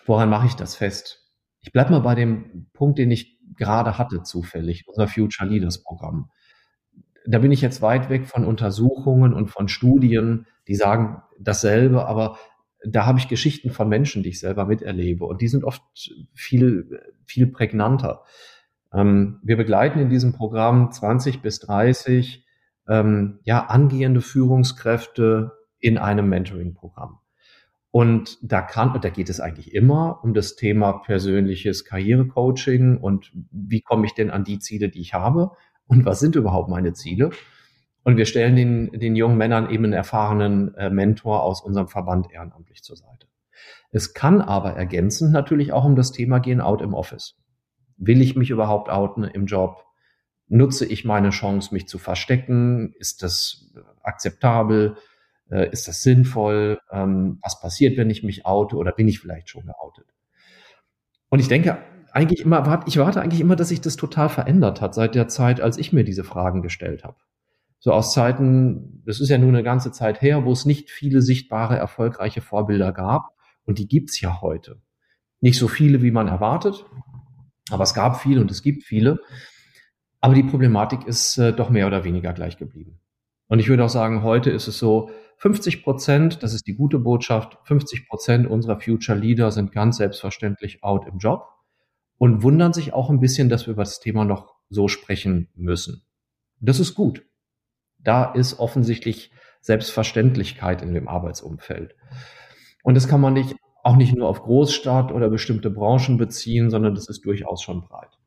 woran 0.05 0.29
mache 0.29 0.47
ich 0.47 0.55
das 0.55 0.75
fest? 0.75 1.25
Ich 1.61 1.71
bleibe 1.71 1.91
mal 1.91 1.99
bei 1.99 2.15
dem 2.15 2.69
Punkt, 2.73 2.99
den 2.99 3.11
ich 3.11 3.37
gerade 3.55 3.97
hatte 3.97 4.23
zufällig, 4.23 4.87
unser 4.87 5.07
Future 5.07 5.49
Leaders 5.49 5.83
Programm 5.83 6.31
da 7.25 7.39
bin 7.39 7.51
ich 7.51 7.61
jetzt 7.61 7.81
weit 7.81 8.09
weg 8.09 8.27
von 8.27 8.45
Untersuchungen 8.45 9.33
und 9.33 9.47
von 9.47 9.67
Studien, 9.67 10.45
die 10.67 10.75
sagen 10.75 11.21
dasselbe, 11.39 12.05
aber 12.05 12.37
da 12.85 13.05
habe 13.05 13.19
ich 13.19 13.27
Geschichten 13.27 13.71
von 13.71 13.89
Menschen, 13.89 14.23
die 14.23 14.29
ich 14.29 14.39
selber 14.39 14.65
miterlebe 14.65 15.25
und 15.25 15.41
die 15.41 15.47
sind 15.47 15.63
oft 15.63 15.81
viel, 16.33 17.01
viel 17.25 17.47
prägnanter. 17.47 18.23
Ähm, 18.93 19.39
wir 19.43 19.57
begleiten 19.57 19.99
in 19.99 20.09
diesem 20.09 20.33
Programm 20.33 20.91
20 20.91 21.41
bis 21.41 21.59
30 21.59 22.45
ähm, 22.87 23.39
ja, 23.43 23.65
angehende 23.65 24.21
Führungskräfte 24.21 25.51
in 25.79 25.97
einem 25.97 26.29
Mentoring-Programm. 26.29 27.19
Und 27.91 28.37
da 28.41 28.61
kann, 28.61 28.93
und 28.93 29.03
da 29.03 29.09
geht 29.09 29.29
es 29.29 29.39
eigentlich 29.39 29.73
immer 29.73 30.19
um 30.23 30.33
das 30.33 30.55
Thema 30.55 30.93
persönliches 30.99 31.85
Karrierecoaching 31.85 32.97
und 32.97 33.31
wie 33.51 33.81
komme 33.81 34.05
ich 34.05 34.13
denn 34.13 34.29
an 34.29 34.43
die 34.43 34.59
Ziele, 34.59 34.89
die 34.89 35.01
ich 35.01 35.13
habe 35.15 35.51
und 35.89 36.05
was 36.05 36.19
sind 36.19 36.35
überhaupt 36.35 36.69
meine 36.69 36.93
Ziele? 36.93 37.31
Und 38.03 38.15
wir 38.15 38.25
stellen 38.25 38.55
den, 38.55 38.91
den 38.91 39.15
jungen 39.15 39.37
Männern 39.37 39.69
eben 39.69 39.85
einen 39.85 39.93
erfahrenen 39.93 40.73
äh, 40.75 40.89
Mentor 40.89 41.43
aus 41.43 41.61
unserem 41.61 41.87
Verband 41.87 42.31
ehrenamtlich 42.31 42.83
zur 42.83 42.95
Seite. 42.95 43.27
Es 43.91 44.13
kann 44.13 44.39
aber 44.39 44.73
ergänzend 44.73 45.31
natürlich 45.31 45.73
auch 45.73 45.83
um 45.83 45.95
das 45.95 46.11
Thema 46.11 46.39
gehen, 46.39 46.61
out 46.61 46.81
im 46.81 46.93
Office. 46.93 47.35
Will 47.97 48.21
ich 48.21 48.35
mich 48.35 48.51
überhaupt 48.51 48.89
outen 48.89 49.23
im 49.23 49.47
Job? 49.47 49.83
Nutze 50.47 50.85
ich 50.85 51.05
meine 51.05 51.31
Chance, 51.31 51.73
mich 51.73 51.87
zu 51.87 51.97
verstecken? 51.97 52.93
Ist 52.99 53.23
das 53.23 53.73
akzeptabel? 54.03 54.95
Äh, 55.49 55.71
ist 55.71 55.87
das 55.87 56.03
sinnvoll? 56.03 56.79
Ähm, 56.91 57.39
was 57.41 57.59
passiert, 57.59 57.97
wenn 57.97 58.11
ich 58.11 58.23
mich 58.23 58.45
oute 58.45 58.75
oder 58.77 58.91
bin 58.91 59.07
ich 59.07 59.19
vielleicht 59.19 59.49
schon 59.49 59.65
geoutet? 59.65 60.05
Und 61.29 61.39
ich 61.39 61.47
denke, 61.47 61.79
eigentlich 62.19 62.41
immer, 62.41 62.83
ich 62.85 62.97
warte 62.97 63.21
eigentlich 63.21 63.39
immer, 63.39 63.55
dass 63.55 63.69
sich 63.69 63.79
das 63.79 63.95
total 63.95 64.27
verändert 64.27 64.81
hat 64.81 64.93
seit 64.93 65.15
der 65.15 65.29
Zeit, 65.29 65.61
als 65.61 65.77
ich 65.77 65.93
mir 65.93 66.03
diese 66.03 66.25
Fragen 66.25 66.61
gestellt 66.61 67.03
habe. 67.05 67.15
So 67.79 67.93
aus 67.93 68.13
Zeiten, 68.13 69.01
das 69.05 69.21
ist 69.21 69.29
ja 69.29 69.37
nur 69.37 69.49
eine 69.49 69.63
ganze 69.63 69.93
Zeit 69.93 70.21
her, 70.21 70.43
wo 70.43 70.51
es 70.51 70.65
nicht 70.65 70.89
viele 70.89 71.21
sichtbare, 71.21 71.77
erfolgreiche 71.77 72.41
Vorbilder 72.41 72.91
gab. 72.91 73.29
Und 73.63 73.79
die 73.79 73.87
gibt's 73.87 74.19
ja 74.19 74.41
heute. 74.41 74.81
Nicht 75.39 75.57
so 75.57 75.69
viele, 75.69 76.01
wie 76.01 76.11
man 76.11 76.27
erwartet, 76.27 76.85
aber 77.71 77.83
es 77.83 77.93
gab 77.93 78.19
viele 78.19 78.41
und 78.41 78.51
es 78.51 78.61
gibt 78.63 78.83
viele. 78.83 79.19
Aber 80.19 80.33
die 80.33 80.43
Problematik 80.43 81.07
ist 81.07 81.37
äh, 81.37 81.53
doch 81.53 81.69
mehr 81.69 81.87
oder 81.87 82.03
weniger 82.03 82.33
gleich 82.33 82.57
geblieben. 82.57 82.99
Und 83.47 83.59
ich 83.59 83.69
würde 83.69 83.85
auch 83.85 83.89
sagen, 83.89 84.23
heute 84.23 84.49
ist 84.49 84.67
es 84.67 84.77
so, 84.77 85.09
50 85.37 85.83
Prozent, 85.83 86.43
das 86.43 86.53
ist 86.53 86.67
die 86.67 86.75
gute 86.75 86.99
Botschaft, 86.99 87.57
50 87.63 88.09
Prozent 88.09 88.45
unserer 88.45 88.81
Future 88.81 89.17
Leader 89.17 89.51
sind 89.51 89.71
ganz 89.71 89.95
selbstverständlich 89.95 90.83
out 90.83 91.07
im 91.07 91.17
Job 91.17 91.47
und 92.19 92.43
wundern 92.43 92.73
sich 92.73 92.93
auch 92.93 93.09
ein 93.09 93.19
bisschen, 93.19 93.49
dass 93.49 93.65
wir 93.65 93.73
über 93.73 93.83
das 93.83 93.99
Thema 93.99 94.25
noch 94.25 94.53
so 94.69 94.87
sprechen 94.87 95.49
müssen. 95.55 96.05
Das 96.59 96.79
ist 96.79 96.93
gut. 96.93 97.25
Da 97.97 98.25
ist 98.25 98.59
offensichtlich 98.59 99.31
Selbstverständlichkeit 99.61 100.81
in 100.81 100.93
dem 100.93 101.07
Arbeitsumfeld. 101.07 101.95
Und 102.83 102.95
das 102.95 103.07
kann 103.07 103.21
man 103.21 103.33
nicht, 103.33 103.55
auch 103.83 103.95
nicht 103.95 104.15
nur 104.15 104.27
auf 104.27 104.41
Großstadt 104.43 105.11
oder 105.11 105.29
bestimmte 105.29 105.69
Branchen 105.69 106.17
beziehen, 106.17 106.69
sondern 106.69 106.93
das 106.93 107.09
ist 107.09 107.25
durchaus 107.25 107.63
schon 107.63 107.81
breit. 107.81 108.19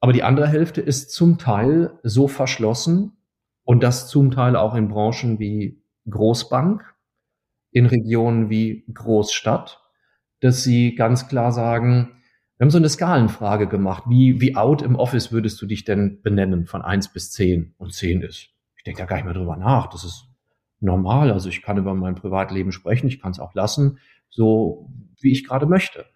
Aber 0.00 0.12
die 0.12 0.22
andere 0.22 0.48
Hälfte 0.48 0.80
ist 0.80 1.12
zum 1.12 1.38
Teil 1.38 1.98
so 2.02 2.26
verschlossen 2.26 3.18
und 3.64 3.82
das 3.82 4.08
zum 4.08 4.30
Teil 4.30 4.56
auch 4.56 4.74
in 4.74 4.88
Branchen 4.88 5.38
wie 5.38 5.82
Großbank, 6.08 6.82
in 7.70 7.84
Regionen 7.84 8.48
wie 8.48 8.86
Großstadt, 8.92 9.82
dass 10.40 10.62
sie 10.62 10.94
ganz 10.94 11.28
klar 11.28 11.52
sagen, 11.52 12.19
wir 12.60 12.66
haben 12.66 12.70
so 12.70 12.78
eine 12.78 12.90
Skalenfrage 12.90 13.66
gemacht. 13.66 14.04
Wie, 14.06 14.40
wie 14.40 14.54
out 14.54 14.82
im 14.82 14.94
Office 14.94 15.32
würdest 15.32 15.60
du 15.62 15.66
dich 15.66 15.84
denn 15.84 16.20
benennen 16.22 16.66
von 16.66 16.82
eins 16.82 17.12
bis 17.12 17.32
zehn? 17.32 17.74
Und 17.78 17.94
zehn 17.94 18.20
ist 18.20 18.50
ich 18.80 18.84
denke 18.84 19.02
da 19.02 19.06
gar 19.06 19.16
nicht 19.16 19.26
mehr 19.26 19.34
drüber 19.34 19.58
nach. 19.58 19.88
Das 19.90 20.04
ist 20.04 20.24
normal. 20.80 21.30
Also 21.30 21.50
ich 21.50 21.60
kann 21.60 21.76
über 21.76 21.94
mein 21.94 22.14
Privatleben 22.14 22.72
sprechen, 22.72 23.08
ich 23.08 23.20
kann 23.20 23.30
es 23.30 23.38
auch 23.38 23.54
lassen, 23.54 23.98
so 24.30 24.88
wie 25.20 25.32
ich 25.32 25.46
gerade 25.46 25.66
möchte. 25.66 26.06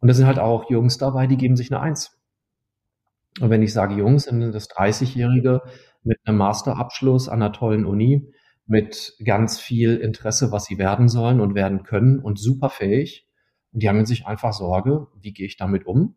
Und 0.00 0.08
da 0.08 0.14
sind 0.14 0.26
halt 0.26 0.38
auch 0.38 0.70
Jungs 0.70 0.96
dabei, 0.96 1.26
die 1.26 1.36
geben 1.36 1.54
sich 1.54 1.70
eine 1.70 1.82
Eins. 1.82 2.18
Und 3.40 3.50
wenn 3.50 3.60
ich 3.60 3.74
sage 3.74 3.94
Jungs, 3.94 4.24
dann 4.24 4.40
sind 4.40 4.54
das 4.54 4.70
30-Jährige 4.70 5.60
mit 6.02 6.18
einem 6.24 6.38
Masterabschluss 6.38 7.28
an 7.28 7.42
einer 7.42 7.52
tollen 7.52 7.84
Uni, 7.84 8.32
mit 8.64 9.14
ganz 9.22 9.60
viel 9.60 9.98
Interesse, 9.98 10.50
was 10.50 10.64
sie 10.64 10.78
werden 10.78 11.10
sollen 11.10 11.42
und 11.42 11.54
werden 11.54 11.82
können 11.82 12.20
und 12.20 12.38
super 12.38 12.70
fähig. 12.70 13.28
Und 13.72 13.82
die 13.82 13.88
haben 13.88 14.04
sich 14.06 14.26
einfach 14.26 14.52
Sorge, 14.52 15.08
wie 15.20 15.32
gehe 15.32 15.46
ich 15.46 15.56
damit 15.56 15.86
um? 15.86 16.14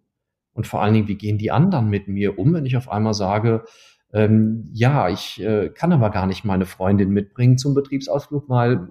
Und 0.53 0.67
vor 0.67 0.81
allen 0.81 0.93
Dingen, 0.93 1.07
wie 1.07 1.17
gehen 1.17 1.37
die 1.37 1.51
anderen 1.51 1.89
mit 1.89 2.07
mir 2.07 2.39
um, 2.39 2.53
wenn 2.53 2.65
ich 2.65 2.77
auf 2.77 2.89
einmal 2.89 3.13
sage, 3.13 3.65
ähm, 4.13 4.69
ja, 4.71 5.09
ich 5.09 5.41
äh, 5.43 5.69
kann 5.69 5.91
aber 5.91 6.09
gar 6.09 6.25
nicht 6.25 6.45
meine 6.45 6.65
Freundin 6.65 7.09
mitbringen 7.09 7.57
zum 7.57 7.73
Betriebsausflug, 7.73 8.47
weil 8.47 8.87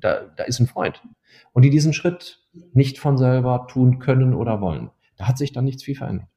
da, 0.00 0.22
da 0.36 0.44
ist 0.44 0.58
ein 0.58 0.66
Freund. 0.66 1.02
Und 1.52 1.62
die 1.62 1.70
diesen 1.70 1.92
Schritt 1.92 2.40
nicht 2.72 2.98
von 2.98 3.16
selber 3.18 3.66
tun 3.68 3.98
können 3.98 4.34
oder 4.34 4.60
wollen. 4.60 4.90
Da 5.16 5.28
hat 5.28 5.38
sich 5.38 5.52
dann 5.52 5.64
nichts 5.64 5.84
viel 5.84 5.96
verändert. 5.96 6.28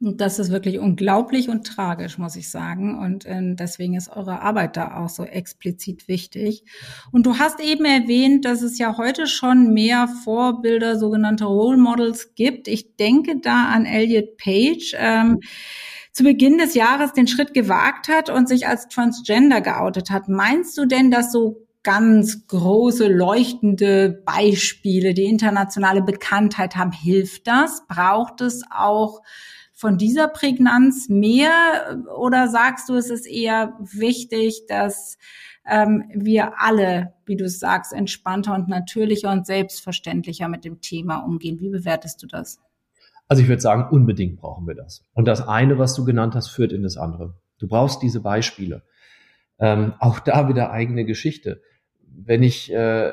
Und 0.00 0.20
das 0.20 0.38
ist 0.38 0.52
wirklich 0.52 0.78
unglaublich 0.78 1.48
und 1.48 1.66
tragisch, 1.66 2.18
muss 2.18 2.36
ich 2.36 2.50
sagen. 2.50 2.98
Und 2.98 3.26
äh, 3.26 3.54
deswegen 3.54 3.94
ist 3.94 4.08
eure 4.08 4.42
Arbeit 4.42 4.76
da 4.76 4.96
auch 4.96 5.08
so 5.08 5.24
explizit 5.24 6.06
wichtig. 6.06 6.62
Und 7.10 7.26
du 7.26 7.38
hast 7.38 7.58
eben 7.58 7.84
erwähnt, 7.84 8.44
dass 8.44 8.62
es 8.62 8.78
ja 8.78 8.96
heute 8.96 9.26
schon 9.26 9.74
mehr 9.74 10.06
Vorbilder, 10.22 10.96
sogenannte 10.96 11.46
Role 11.46 11.78
Models 11.78 12.34
gibt. 12.36 12.68
Ich 12.68 12.94
denke 12.96 13.40
da 13.40 13.64
an 13.66 13.86
Elliot 13.86 14.36
Page. 14.36 14.94
Ähm, 14.96 15.40
zu 16.12 16.24
Beginn 16.24 16.58
des 16.58 16.74
Jahres 16.74 17.12
den 17.12 17.28
Schritt 17.28 17.54
gewagt 17.54 18.08
hat 18.08 18.28
und 18.28 18.48
sich 18.48 18.66
als 18.66 18.88
Transgender 18.88 19.60
geoutet 19.60 20.10
hat. 20.10 20.28
Meinst 20.28 20.76
du 20.76 20.84
denn, 20.84 21.12
dass 21.12 21.30
so 21.30 21.68
ganz 21.84 22.46
große, 22.48 23.06
leuchtende 23.06 24.22
Beispiele, 24.26 25.14
die 25.14 25.24
internationale 25.24 26.02
Bekanntheit 26.02 26.74
haben, 26.74 26.90
hilft 26.90 27.46
das? 27.46 27.86
Braucht 27.86 28.40
es 28.40 28.62
auch 28.70 29.22
von 29.78 29.96
dieser 29.96 30.26
Prägnanz 30.26 31.08
mehr? 31.08 32.02
Oder 32.18 32.48
sagst 32.48 32.88
du, 32.88 32.96
es 32.96 33.10
ist 33.10 33.26
eher 33.26 33.78
wichtig, 33.78 34.66
dass 34.66 35.18
ähm, 35.64 36.02
wir 36.12 36.60
alle, 36.60 37.14
wie 37.26 37.36
du 37.36 37.48
sagst, 37.48 37.92
entspannter 37.92 38.56
und 38.56 38.66
natürlicher 38.66 39.30
und 39.30 39.46
selbstverständlicher 39.46 40.48
mit 40.48 40.64
dem 40.64 40.80
Thema 40.80 41.18
umgehen? 41.18 41.60
Wie 41.60 41.68
bewertest 41.68 42.20
du 42.20 42.26
das? 42.26 42.58
Also 43.28 43.44
ich 43.44 43.48
würde 43.48 43.62
sagen, 43.62 43.86
unbedingt 43.92 44.40
brauchen 44.40 44.66
wir 44.66 44.74
das. 44.74 45.04
Und 45.12 45.28
das 45.28 45.46
eine, 45.46 45.78
was 45.78 45.94
du 45.94 46.04
genannt 46.04 46.34
hast, 46.34 46.48
führt 46.48 46.72
in 46.72 46.82
das 46.82 46.96
andere. 46.96 47.36
Du 47.60 47.68
brauchst 47.68 48.02
diese 48.02 48.20
Beispiele. 48.20 48.82
Ähm, 49.60 49.92
auch 50.00 50.18
da 50.18 50.48
wieder 50.48 50.72
eigene 50.72 51.04
Geschichte. 51.04 51.62
Wenn 52.02 52.42
ich, 52.42 52.72
äh, 52.72 53.12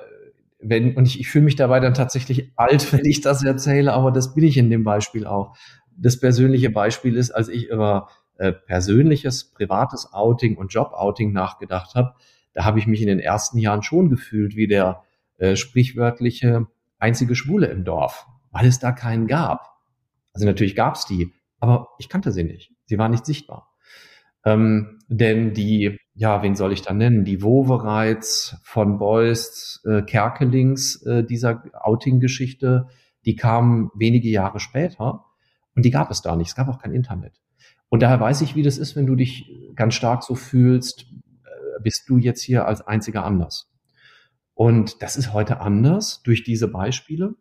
wenn, 0.60 0.96
und 0.96 1.06
ich, 1.06 1.20
ich 1.20 1.30
fühle 1.30 1.46
mich 1.46 1.58
dabei 1.58 1.80
dann 1.80 1.94
tatsächlich 1.94 2.54
alt, 2.56 2.92
wenn 2.92 3.06
ich 3.06 3.22
das 3.22 3.44
erzähle, 3.44 3.94
aber 3.94 4.12
das 4.12 4.34
bin 4.34 4.46
ich 4.46 4.58
in 4.58 4.72
dem 4.72 4.84
Beispiel 4.84 5.28
auch. 5.28 5.56
Das 5.98 6.20
persönliche 6.20 6.70
Beispiel 6.70 7.16
ist, 7.16 7.32
als 7.32 7.48
ich 7.48 7.70
über 7.70 8.10
äh, 8.38 8.52
persönliches, 8.52 9.52
privates 9.52 10.12
Outing 10.14 10.58
und 10.58 10.74
Job-Outing 10.74 11.32
nachgedacht 11.32 11.96
habe, 11.96 12.16
da 12.54 12.66
habe 12.66 12.80
ich 12.80 12.88
mich 12.88 13.02
in 13.02 13.08
den 13.08 13.20
ersten 13.20 13.58
Jahren 13.58 13.84
schon 13.84 14.10
gefühlt 14.10 14.56
wie 14.56 14.68
der 14.68 15.04
äh, 15.38 15.56
sprichwörtliche 15.56 16.68
einzige 17.00 17.36
Schwule 17.36 17.68
im 17.68 17.84
Dorf, 17.84 18.28
weil 18.52 18.66
es 18.66 18.80
da 18.80 18.92
keinen 18.92 19.28
gab. 19.28 19.76
Also 20.34 20.46
natürlich 20.46 20.76
gab 20.76 20.96
es 20.96 21.06
die, 21.06 21.34
aber 21.60 21.90
ich 22.00 22.10
kannte 22.10 22.32
sie 22.32 22.44
nicht. 22.44 22.72
Sie 22.86 22.98
war 22.98 23.10
nicht 23.10 23.26
sichtbar. 23.26 23.70
Ähm, 24.46 25.00
denn 25.08 25.54
die, 25.54 25.98
ja, 26.14 26.44
wen 26.44 26.56
soll 26.56 26.72
ich 26.72 26.82
da 26.82 26.94
nennen? 26.94 27.26
Die 27.26 27.42
Wovereits 27.42 28.58
von 28.64 28.98
Beuys, 28.98 29.82
äh, 29.86 30.02
Kerkelings 30.04 31.02
äh, 31.04 31.24
dieser 31.24 31.64
Outing-Geschichte, 31.74 32.88
die 33.26 33.36
kamen 33.36 33.90
wenige 33.96 34.30
Jahre 34.30 34.60
später 34.60 35.25
und 35.76 35.84
die 35.84 35.92
gab 35.92 36.12
es 36.12 36.22
da 36.22 36.36
nicht. 36.36 36.50
Es 36.50 36.56
gab 36.56 36.68
auch 36.68 36.80
kein 36.80 36.94
Internet. 36.94 37.42
Und 37.90 38.02
daher 38.02 38.20
weiß 38.20 38.42
ich, 38.42 38.56
wie 38.56 38.64
das 38.64 38.78
ist, 38.78 38.96
wenn 38.96 39.06
du 39.06 39.16
dich 39.16 39.52
ganz 39.76 39.94
stark 39.94 40.24
so 40.24 40.36
fühlst, 40.36 41.06
äh, 41.44 41.82
bist 41.82 42.10
du 42.10 42.18
jetzt 42.18 42.42
hier 42.42 42.66
als 42.66 42.82
einziger 42.82 43.24
anders. 43.24 43.72
Und 44.54 45.02
das 45.02 45.18
ist 45.18 45.34
heute 45.34 45.60
anders 45.60 46.22
durch 46.24 46.44
diese 46.44 46.68
Beispiele. 46.68 47.36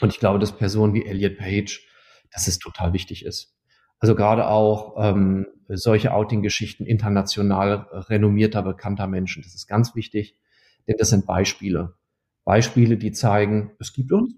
Und 0.00 0.12
ich 0.12 0.20
glaube, 0.20 0.38
dass 0.38 0.56
Personen 0.56 0.94
wie 0.94 1.04
Elliot 1.04 1.38
Page 1.38 1.88
dass 2.32 2.48
es 2.48 2.58
total 2.58 2.92
wichtig 2.92 3.24
ist. 3.24 3.54
Also 3.98 4.14
gerade 4.14 4.46
auch 4.48 4.94
ähm, 4.98 5.46
solche 5.68 6.12
Outing-Geschichten 6.12 6.86
international 6.86 7.86
renommierter, 7.92 8.62
bekannter 8.62 9.06
Menschen, 9.06 9.42
das 9.42 9.54
ist 9.54 9.66
ganz 9.66 9.94
wichtig, 9.94 10.36
denn 10.86 10.96
das 10.98 11.10
sind 11.10 11.26
Beispiele. 11.26 11.94
Beispiele, 12.44 12.96
die 12.96 13.12
zeigen, 13.12 13.72
es 13.78 13.92
gibt 13.92 14.12
uns. 14.12 14.34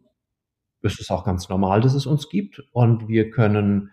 Es 0.83 0.99
ist 0.99 1.11
auch 1.11 1.25
ganz 1.25 1.49
normal, 1.49 1.81
dass 1.81 1.95
es 1.95 2.07
uns 2.07 2.29
gibt 2.29 2.63
und 2.73 3.09
wir 3.09 3.31
können 3.31 3.91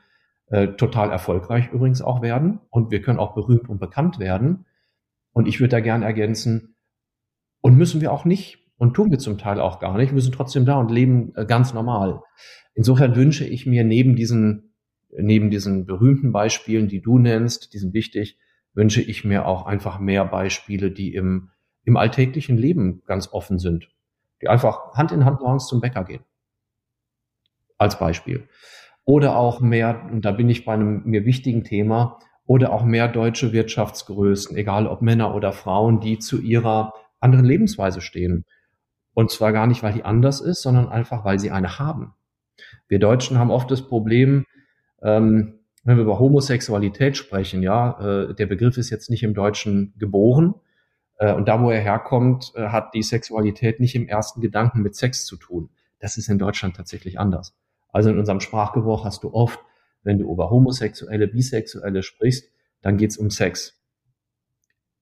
äh, 0.47 0.69
total 0.69 1.11
erfolgreich 1.11 1.71
übrigens 1.71 2.01
auch 2.01 2.21
werden 2.21 2.59
und 2.69 2.91
wir 2.91 3.01
können 3.01 3.19
auch 3.19 3.33
berühmt 3.33 3.69
und 3.69 3.79
bekannt 3.79 4.19
werden. 4.19 4.65
Und 5.33 5.47
ich 5.47 5.59
würde 5.59 5.71
da 5.71 5.79
gern 5.81 6.01
ergänzen, 6.01 6.75
und 7.61 7.77
müssen 7.77 8.01
wir 8.01 8.11
auch 8.11 8.25
nicht 8.25 8.59
und 8.77 8.93
tun 8.93 9.11
wir 9.11 9.19
zum 9.19 9.37
Teil 9.37 9.59
auch 9.59 9.79
gar 9.79 9.97
nicht. 9.97 10.13
Wir 10.13 10.21
sind 10.21 10.35
trotzdem 10.35 10.65
da 10.65 10.79
und 10.79 10.91
leben 10.91 11.33
äh, 11.35 11.45
ganz 11.45 11.73
normal. 11.73 12.21
Insofern 12.73 13.15
wünsche 13.15 13.45
ich 13.45 13.65
mir 13.65 13.83
neben 13.83 14.15
diesen, 14.15 14.73
neben 15.09 15.49
diesen 15.49 15.85
berühmten 15.85 16.31
Beispielen, 16.31 16.87
die 16.87 17.01
du 17.01 17.17
nennst, 17.17 17.73
die 17.73 17.79
sind 17.79 17.93
wichtig, 17.93 18.37
wünsche 18.73 19.01
ich 19.01 19.25
mir 19.25 19.47
auch 19.47 19.65
einfach 19.65 19.99
mehr 19.99 20.23
Beispiele, 20.25 20.91
die 20.91 21.13
im, 21.13 21.49
im 21.83 21.97
alltäglichen 21.97 22.57
Leben 22.57 23.01
ganz 23.05 23.33
offen 23.33 23.57
sind, 23.57 23.89
die 24.41 24.47
einfach 24.47 24.93
Hand 24.93 25.11
in 25.11 25.25
Hand 25.25 25.41
morgens 25.41 25.67
zum 25.67 25.81
Bäcker 25.81 26.03
gehen. 26.03 26.23
Als 27.77 27.99
Beispiel. 27.99 28.47
Oder 29.05 29.37
auch 29.37 29.61
mehr, 29.61 30.09
und 30.11 30.25
da 30.25 30.31
bin 30.31 30.49
ich 30.49 30.65
bei 30.65 30.73
einem 30.73 31.03
mir 31.05 31.25
wichtigen 31.25 31.63
Thema, 31.63 32.19
oder 32.45 32.71
auch 32.71 32.83
mehr 32.83 33.07
deutsche 33.07 33.51
Wirtschaftsgrößen, 33.51 34.55
egal 34.57 34.87
ob 34.87 35.01
Männer 35.01 35.35
oder 35.35 35.51
Frauen, 35.51 35.99
die 35.99 36.17
zu 36.17 36.41
ihrer 36.41 36.93
anderen 37.19 37.45
Lebensweise 37.45 38.01
stehen. 38.01 38.45
Und 39.13 39.31
zwar 39.31 39.51
gar 39.51 39.67
nicht, 39.67 39.83
weil 39.83 39.93
die 39.93 40.03
anders 40.03 40.41
ist, 40.41 40.61
sondern 40.61 40.89
einfach, 40.89 41.25
weil 41.25 41.39
sie 41.39 41.51
eine 41.51 41.79
haben. 41.79 42.13
Wir 42.87 42.99
Deutschen 42.99 43.37
haben 43.37 43.51
oft 43.51 43.69
das 43.69 43.87
Problem, 43.87 44.45
ähm, 45.01 45.59
wenn 45.83 45.97
wir 45.97 46.03
über 46.03 46.19
Homosexualität 46.19 47.17
sprechen, 47.17 47.63
ja, 47.63 47.99
äh, 47.99 48.35
der 48.35 48.45
Begriff 48.45 48.77
ist 48.77 48.89
jetzt 48.89 49.09
nicht 49.09 49.23
im 49.23 49.33
Deutschen 49.33 49.93
geboren. 49.97 50.55
Äh, 51.17 51.33
und 51.33 51.47
da, 51.47 51.61
wo 51.61 51.71
er 51.71 51.79
herkommt, 51.79 52.53
äh, 52.55 52.67
hat 52.67 52.93
die 52.93 53.03
Sexualität 53.03 53.79
nicht 53.79 53.95
im 53.95 54.07
ersten 54.07 54.41
Gedanken 54.41 54.81
mit 54.81 54.95
Sex 54.95 55.25
zu 55.25 55.37
tun. 55.37 55.69
Das 55.99 56.17
ist 56.17 56.29
in 56.29 56.37
Deutschland 56.39 56.75
tatsächlich 56.75 57.19
anders. 57.19 57.55
Also 57.89 58.09
in 58.09 58.19
unserem 58.19 58.39
Sprachgebrauch 58.39 59.05
hast 59.05 59.23
du 59.23 59.33
oft, 59.33 59.59
wenn 60.03 60.19
du 60.19 60.31
über 60.31 60.49
Homosexuelle, 60.49 61.27
Bisexuelle 61.27 62.03
sprichst, 62.03 62.49
dann 62.81 62.97
geht's 62.97 63.17
um 63.17 63.29
Sex. 63.29 63.81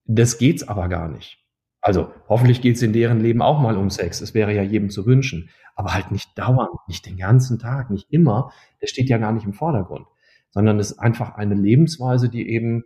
Das 0.05 0.37
geht's 0.37 0.67
aber 0.67 0.87
gar 0.87 1.09
nicht. 1.09 1.39
Also 1.81 2.11
hoffentlich 2.29 2.61
geht's 2.61 2.81
in 2.81 2.93
deren 2.93 3.19
Leben 3.19 3.41
auch 3.41 3.59
mal 3.59 3.77
um 3.77 3.89
Sex. 3.89 4.21
Es 4.21 4.33
wäre 4.33 4.53
ja 4.53 4.63
jedem 4.63 4.89
zu 4.89 5.05
wünschen 5.05 5.49
aber 5.75 5.93
halt 5.93 6.11
nicht 6.11 6.37
dauernd, 6.37 6.79
nicht 6.87 7.05
den 7.05 7.17
ganzen 7.17 7.59
Tag, 7.59 7.91
nicht 7.91 8.11
immer. 8.11 8.51
Das 8.79 8.89
steht 8.89 9.09
ja 9.09 9.17
gar 9.17 9.33
nicht 9.33 9.45
im 9.45 9.53
Vordergrund, 9.53 10.07
sondern 10.49 10.79
es 10.79 10.91
ist 10.91 10.99
einfach 10.99 11.35
eine 11.35 11.53
Lebensweise, 11.53 12.29
die 12.29 12.49
eben 12.49 12.83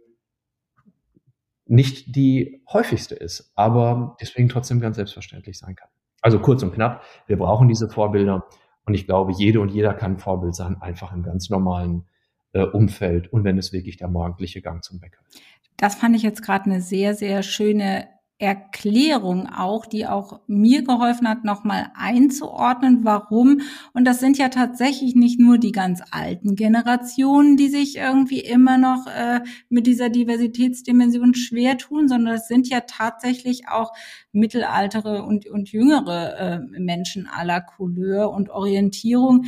nicht 1.65 2.15
die 2.15 2.63
häufigste 2.67 3.13
ist, 3.13 3.53
aber 3.55 4.17
deswegen 4.19 4.49
trotzdem 4.49 4.79
ganz 4.79 4.95
selbstverständlich 4.95 5.59
sein 5.59 5.75
kann. 5.75 5.89
Also 6.21 6.39
kurz 6.39 6.63
und 6.63 6.73
knapp, 6.73 7.03
wir 7.27 7.37
brauchen 7.37 7.67
diese 7.67 7.87
Vorbilder 7.87 8.47
und 8.89 8.95
ich 8.95 9.05
glaube, 9.05 9.31
jede 9.31 9.61
und 9.61 9.69
jeder 9.69 9.93
kann 9.93 10.17
Vorbild 10.17 10.55
sein, 10.55 10.81
einfach 10.81 11.13
im 11.13 11.21
ganz 11.21 11.51
normalen 11.51 12.07
äh, 12.53 12.63
Umfeld 12.63 13.31
und 13.31 13.43
wenn 13.43 13.59
es 13.59 13.71
wirklich 13.71 13.97
der 13.97 14.07
morgendliche 14.07 14.63
Gang 14.63 14.83
zum 14.83 14.99
Bäcker 14.99 15.19
ist. 15.29 15.39
Das 15.77 15.93
fand 15.93 16.15
ich 16.15 16.23
jetzt 16.23 16.41
gerade 16.41 16.65
eine 16.65 16.81
sehr, 16.81 17.13
sehr 17.13 17.43
schöne 17.43 18.07
Erklärung 18.41 19.47
auch, 19.47 19.85
die 19.85 20.07
auch 20.07 20.39
mir 20.47 20.83
geholfen 20.85 21.27
hat, 21.27 21.43
nochmal 21.43 21.91
einzuordnen, 21.93 23.03
warum. 23.03 23.59
Und 23.93 24.05
das 24.05 24.21
sind 24.21 24.37
ja 24.37 24.47
tatsächlich 24.47 25.13
nicht 25.13 25.41
nur 25.41 25.57
die 25.57 25.73
ganz 25.73 26.01
alten 26.11 26.55
Generationen, 26.55 27.57
die 27.57 27.67
sich 27.67 27.97
irgendwie 27.97 28.39
immer 28.39 28.77
noch 28.77 29.07
äh, 29.07 29.41
mit 29.67 29.87
dieser 29.87 30.09
Diversitätsdimension 30.09 31.35
schwer 31.35 31.77
tun, 31.77 32.07
sondern 32.07 32.35
es 32.35 32.47
sind 32.47 32.69
ja 32.69 32.79
tatsächlich 32.79 33.67
auch 33.67 33.91
mittelaltere 34.31 35.23
und, 35.23 35.45
und 35.47 35.73
jüngere 35.73 36.37
äh, 36.39 36.59
Menschen 36.79 37.27
aller 37.27 37.59
Couleur 37.59 38.31
und 38.31 38.49
Orientierung, 38.49 39.47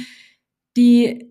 die 0.75 1.30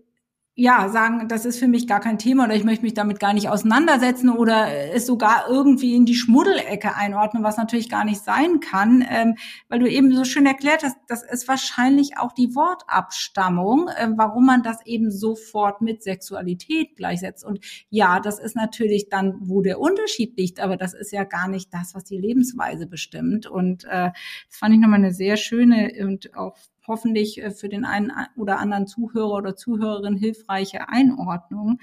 ja, 0.55 0.89
sagen, 0.89 1.29
das 1.29 1.45
ist 1.45 1.59
für 1.59 1.69
mich 1.69 1.87
gar 1.87 2.01
kein 2.01 2.19
Thema 2.19 2.43
oder 2.43 2.55
ich 2.55 2.65
möchte 2.65 2.83
mich 2.83 2.93
damit 2.93 3.21
gar 3.21 3.33
nicht 3.33 3.47
auseinandersetzen 3.47 4.29
oder 4.29 4.67
es 4.93 5.05
sogar 5.05 5.45
irgendwie 5.49 5.95
in 5.95 6.05
die 6.05 6.13
Schmuddelecke 6.13 6.93
einordnen, 6.93 7.41
was 7.41 7.55
natürlich 7.55 7.89
gar 7.89 8.03
nicht 8.03 8.21
sein 8.21 8.59
kann, 8.59 9.05
ähm, 9.09 9.35
weil 9.69 9.79
du 9.79 9.89
eben 9.89 10.13
so 10.13 10.25
schön 10.25 10.45
erklärt 10.45 10.83
hast, 10.83 10.97
das 11.07 11.23
ist 11.23 11.47
wahrscheinlich 11.47 12.17
auch 12.17 12.33
die 12.33 12.53
Wortabstammung, 12.53 13.87
äh, 13.87 14.09
warum 14.17 14.45
man 14.45 14.61
das 14.61 14.85
eben 14.85 15.09
sofort 15.09 15.81
mit 15.81 16.03
Sexualität 16.03 16.97
gleichsetzt. 16.97 17.45
Und 17.45 17.63
ja, 17.89 18.19
das 18.19 18.37
ist 18.37 18.57
natürlich 18.57 19.07
dann, 19.07 19.37
wo 19.39 19.61
der 19.61 19.79
Unterschied 19.79 20.37
liegt, 20.37 20.59
aber 20.59 20.75
das 20.75 20.93
ist 20.93 21.13
ja 21.13 21.23
gar 21.23 21.47
nicht 21.47 21.73
das, 21.73 21.95
was 21.95 22.03
die 22.03 22.17
Lebensweise 22.17 22.87
bestimmt. 22.87 23.47
Und 23.47 23.85
äh, 23.85 24.11
das 24.49 24.57
fand 24.57 24.75
ich 24.75 24.81
nochmal 24.81 24.99
eine 24.99 25.13
sehr 25.13 25.37
schöne 25.37 25.93
und 26.05 26.35
auch 26.35 26.57
hoffentlich 26.91 27.41
äh, 27.41 27.51
für 27.51 27.69
den 27.69 27.85
einen 27.85 28.11
oder 28.35 28.59
anderen 28.59 28.85
Zuhörer 28.85 29.33
oder 29.35 29.55
Zuhörerin 29.55 30.17
hilfreiche 30.17 30.89
Einordnung. 30.89 31.79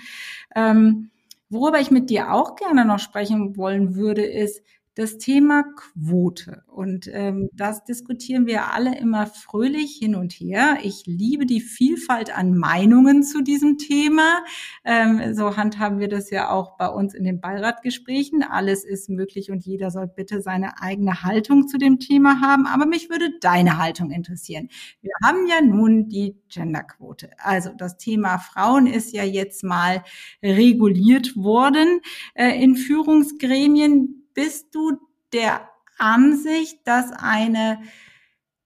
Ähm, 0.54 1.10
worüber 1.48 1.80
ich 1.80 1.90
mit 1.90 2.10
dir 2.10 2.32
auch 2.34 2.56
gerne 2.56 2.84
noch 2.84 2.98
sprechen 2.98 3.56
wollen 3.56 3.94
würde, 3.96 4.22
ist, 4.22 4.62
das 4.98 5.16
Thema 5.16 5.62
Quote. 5.76 6.64
Und 6.66 7.08
ähm, 7.12 7.50
das 7.52 7.84
diskutieren 7.84 8.46
wir 8.46 8.72
alle 8.72 8.98
immer 8.98 9.28
fröhlich 9.28 9.96
hin 9.96 10.16
und 10.16 10.32
her. 10.32 10.78
Ich 10.82 11.04
liebe 11.06 11.46
die 11.46 11.60
Vielfalt 11.60 12.36
an 12.36 12.58
Meinungen 12.58 13.22
zu 13.22 13.40
diesem 13.40 13.78
Thema. 13.78 14.44
Ähm, 14.84 15.34
so 15.34 15.56
handhaben 15.56 16.00
wir 16.00 16.08
das 16.08 16.30
ja 16.30 16.50
auch 16.50 16.76
bei 16.76 16.88
uns 16.88 17.14
in 17.14 17.22
den 17.22 17.40
Beiratgesprächen. 17.40 18.42
Alles 18.42 18.84
ist 18.84 19.08
möglich 19.08 19.52
und 19.52 19.64
jeder 19.64 19.92
soll 19.92 20.08
bitte 20.08 20.42
seine 20.42 20.82
eigene 20.82 21.22
Haltung 21.22 21.68
zu 21.68 21.78
dem 21.78 22.00
Thema 22.00 22.40
haben. 22.40 22.66
Aber 22.66 22.84
mich 22.84 23.08
würde 23.08 23.30
deine 23.40 23.78
Haltung 23.78 24.10
interessieren. 24.10 24.68
Wir 25.00 25.12
haben 25.24 25.46
ja 25.46 25.60
nun 25.60 26.08
die 26.08 26.34
Genderquote. 26.48 27.30
Also 27.38 27.70
das 27.70 27.98
Thema 27.98 28.38
Frauen 28.38 28.88
ist 28.88 29.12
ja 29.12 29.22
jetzt 29.22 29.62
mal 29.62 30.02
reguliert 30.42 31.36
worden 31.36 32.00
äh, 32.34 32.60
in 32.60 32.74
Führungsgremien 32.74 34.17
bist 34.34 34.74
du 34.74 34.98
der 35.32 35.68
Ansicht, 35.98 36.86
dass 36.86 37.12
eine, 37.12 37.80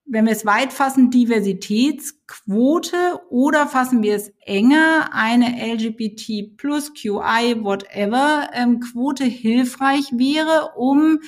wenn 0.05 0.27
wir 0.27 0.33
es 0.33 0.47
weit 0.47 0.73
fassen, 0.73 1.11
Diversitätsquote 1.11 3.21
oder 3.31 3.67
fassen 3.67 4.03
wir 4.03 4.17
es 4.17 4.33
enger, 4.41 5.11
eine 5.13 5.75
LGBT 5.75 6.57
plus 6.57 6.95
QI, 6.95 7.65
whatever, 7.65 8.51
ähm, 8.53 8.81
Quote 8.81 9.25
hilfreich 9.25 10.13
wäre, 10.13 10.73
um 10.77 11.21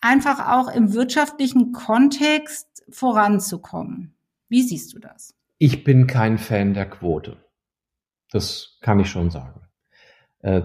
einfach 0.00 0.48
auch 0.48 0.68
im 0.68 0.94
wirtschaftlichen 0.94 1.72
Kontext 1.72 2.84
voranzukommen. 2.90 4.14
Wie 4.48 4.62
siehst 4.62 4.94
du 4.94 4.98
das? 4.98 5.34
Ich 5.58 5.84
bin 5.84 6.06
kein 6.06 6.38
Fan 6.38 6.74
der 6.74 6.88
Quote. 6.88 7.36
Das 8.30 8.78
kann 8.80 9.00
ich 9.00 9.08
schon 9.08 9.30
sagen. 9.30 9.60
Äh, 10.40 10.62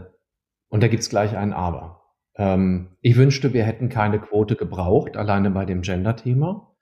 und 0.67 0.83
da 0.83 0.87
gibt's 0.87 1.09
gleich 1.09 1.37
ein 1.37 1.53
Aber. 1.53 1.98
Ähm, 2.39 2.95
ich 3.01 3.17
wünschte, 3.17 3.53
wir 3.53 3.65
hätten 3.65 3.89
keine 3.89 4.17
Quote 4.19 4.55
gebraucht, 4.55 5.17
alleine 5.17 5.51
bei 5.51 5.65
dem 5.65 5.81
Gender-Thema. 5.81 6.73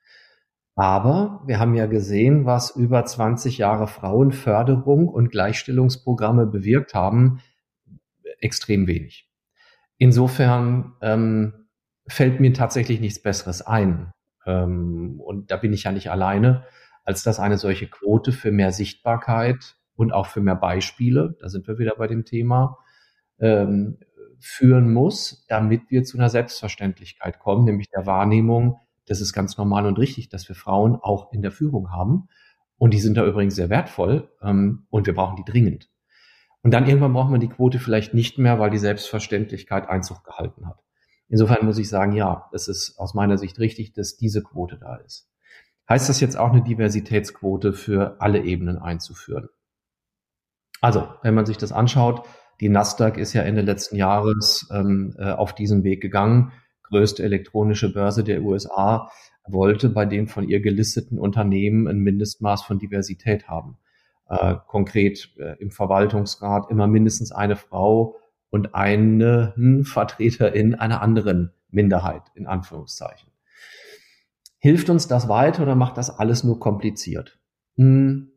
Aber 0.76 1.42
wir 1.46 1.58
haben 1.58 1.74
ja 1.74 1.86
gesehen, 1.86 2.46
was 2.46 2.70
über 2.70 3.04
20 3.04 3.58
Jahre 3.58 3.88
Frauenförderung 3.88 5.08
und 5.08 5.30
Gleichstellungsprogramme 5.30 6.46
bewirkt 6.46 6.94
haben. 6.94 7.40
Extrem 8.40 8.86
wenig. 8.86 9.28
Insofern 9.96 10.94
ähm, 11.02 11.66
fällt 12.06 12.38
mir 12.38 12.52
tatsächlich 12.54 13.00
nichts 13.00 13.20
Besseres 13.20 13.60
ein. 13.60 14.12
Ähm, 14.46 15.20
und 15.20 15.50
da 15.50 15.56
bin 15.56 15.72
ich 15.72 15.82
ja 15.82 15.90
nicht 15.90 16.12
alleine, 16.12 16.64
als 17.04 17.24
dass 17.24 17.40
eine 17.40 17.58
solche 17.58 17.88
Quote 17.88 18.30
für 18.30 18.52
mehr 18.52 18.70
Sichtbarkeit 18.70 19.74
und 19.96 20.12
auch 20.12 20.26
für 20.26 20.40
mehr 20.40 20.54
Beispiele, 20.54 21.36
da 21.40 21.48
sind 21.48 21.66
wir 21.66 21.78
wieder 21.78 21.96
bei 21.96 22.06
dem 22.06 22.24
Thema, 22.24 22.78
ähm, 23.40 23.98
führen 24.40 24.92
muss, 24.92 25.44
damit 25.48 25.90
wir 25.90 26.04
zu 26.04 26.18
einer 26.18 26.28
Selbstverständlichkeit 26.28 27.38
kommen, 27.38 27.64
nämlich 27.64 27.88
der 27.90 28.06
Wahrnehmung, 28.06 28.78
das 29.06 29.20
ist 29.20 29.32
ganz 29.32 29.56
normal 29.56 29.86
und 29.86 29.98
richtig, 29.98 30.28
dass 30.28 30.48
wir 30.48 30.56
Frauen 30.56 30.96
auch 30.96 31.32
in 31.32 31.42
der 31.42 31.50
Führung 31.50 31.90
haben. 31.90 32.28
Und 32.76 32.94
die 32.94 33.00
sind 33.00 33.16
da 33.16 33.24
übrigens 33.24 33.56
sehr 33.56 33.70
wertvoll 33.70 34.30
ähm, 34.42 34.86
und 34.90 35.06
wir 35.06 35.14
brauchen 35.14 35.36
die 35.36 35.50
dringend. 35.50 35.90
Und 36.62 36.72
dann 36.72 36.86
irgendwann 36.86 37.12
braucht 37.12 37.30
man 37.30 37.40
die 37.40 37.48
Quote 37.48 37.78
vielleicht 37.78 38.14
nicht 38.14 38.38
mehr, 38.38 38.58
weil 38.58 38.70
die 38.70 38.78
Selbstverständlichkeit 38.78 39.88
Einzug 39.88 40.24
gehalten 40.24 40.66
hat. 40.66 40.78
Insofern 41.28 41.64
muss 41.64 41.78
ich 41.78 41.88
sagen, 41.88 42.12
ja, 42.12 42.48
es 42.52 42.68
ist 42.68 42.98
aus 42.98 43.14
meiner 43.14 43.38
Sicht 43.38 43.58
richtig, 43.58 43.92
dass 43.92 44.16
diese 44.16 44.42
Quote 44.42 44.78
da 44.78 44.96
ist. 44.96 45.28
Heißt 45.88 46.08
das 46.08 46.20
jetzt 46.20 46.36
auch 46.36 46.50
eine 46.52 46.62
Diversitätsquote 46.62 47.72
für 47.72 48.20
alle 48.20 48.42
Ebenen 48.42 48.78
einzuführen? 48.78 49.48
Also, 50.80 51.08
wenn 51.22 51.34
man 51.34 51.46
sich 51.46 51.56
das 51.56 51.72
anschaut, 51.72 52.24
die 52.60 52.68
Nasdaq 52.68 53.18
ist 53.18 53.32
ja 53.32 53.42
Ende 53.42 53.62
letzten 53.62 53.96
Jahres 53.96 54.68
ähm, 54.72 55.14
äh, 55.18 55.30
auf 55.30 55.54
diesen 55.54 55.84
Weg 55.84 56.00
gegangen. 56.00 56.52
Größte 56.82 57.22
elektronische 57.22 57.92
Börse 57.92 58.24
der 58.24 58.42
USA 58.42 59.10
wollte 59.46 59.88
bei 59.88 60.06
den 60.06 60.26
von 60.26 60.48
ihr 60.48 60.60
gelisteten 60.60 61.18
Unternehmen 61.18 61.86
ein 61.86 61.98
Mindestmaß 61.98 62.62
von 62.62 62.78
Diversität 62.78 63.48
haben. 63.48 63.78
Äh, 64.28 64.56
konkret 64.66 65.30
äh, 65.38 65.56
im 65.58 65.70
Verwaltungsrat 65.70 66.70
immer 66.70 66.86
mindestens 66.86 67.32
eine 67.32 67.56
Frau 67.56 68.16
und 68.50 68.74
eine 68.74 69.52
hm, 69.54 69.84
Vertreterin 69.84 70.74
einer 70.74 71.00
anderen 71.00 71.52
Minderheit, 71.70 72.22
in 72.34 72.46
Anführungszeichen. 72.46 73.30
Hilft 74.58 74.90
uns 74.90 75.06
das 75.06 75.28
weiter 75.28 75.62
oder 75.62 75.76
macht 75.76 75.96
das 75.96 76.10
alles 76.10 76.44
nur 76.44 76.58
kompliziert? 76.58 77.38
Hm, 77.76 78.32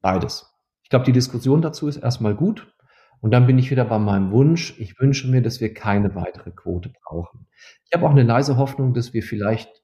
beides. 0.00 0.52
Ich 0.84 0.90
glaube, 0.90 1.04
die 1.04 1.12
Diskussion 1.12 1.62
dazu 1.62 1.88
ist 1.88 1.96
erstmal 1.96 2.34
gut. 2.34 2.72
Und 3.26 3.32
dann 3.32 3.48
bin 3.48 3.58
ich 3.58 3.72
wieder 3.72 3.84
bei 3.84 3.98
meinem 3.98 4.30
Wunsch. 4.30 4.78
Ich 4.78 5.00
wünsche 5.00 5.28
mir, 5.28 5.42
dass 5.42 5.60
wir 5.60 5.74
keine 5.74 6.14
weitere 6.14 6.52
Quote 6.52 6.92
brauchen. 7.02 7.48
Ich 7.84 7.92
habe 7.92 8.06
auch 8.06 8.12
eine 8.12 8.22
leise 8.22 8.56
Hoffnung, 8.56 8.94
dass 8.94 9.14
wir 9.14 9.24
vielleicht 9.24 9.82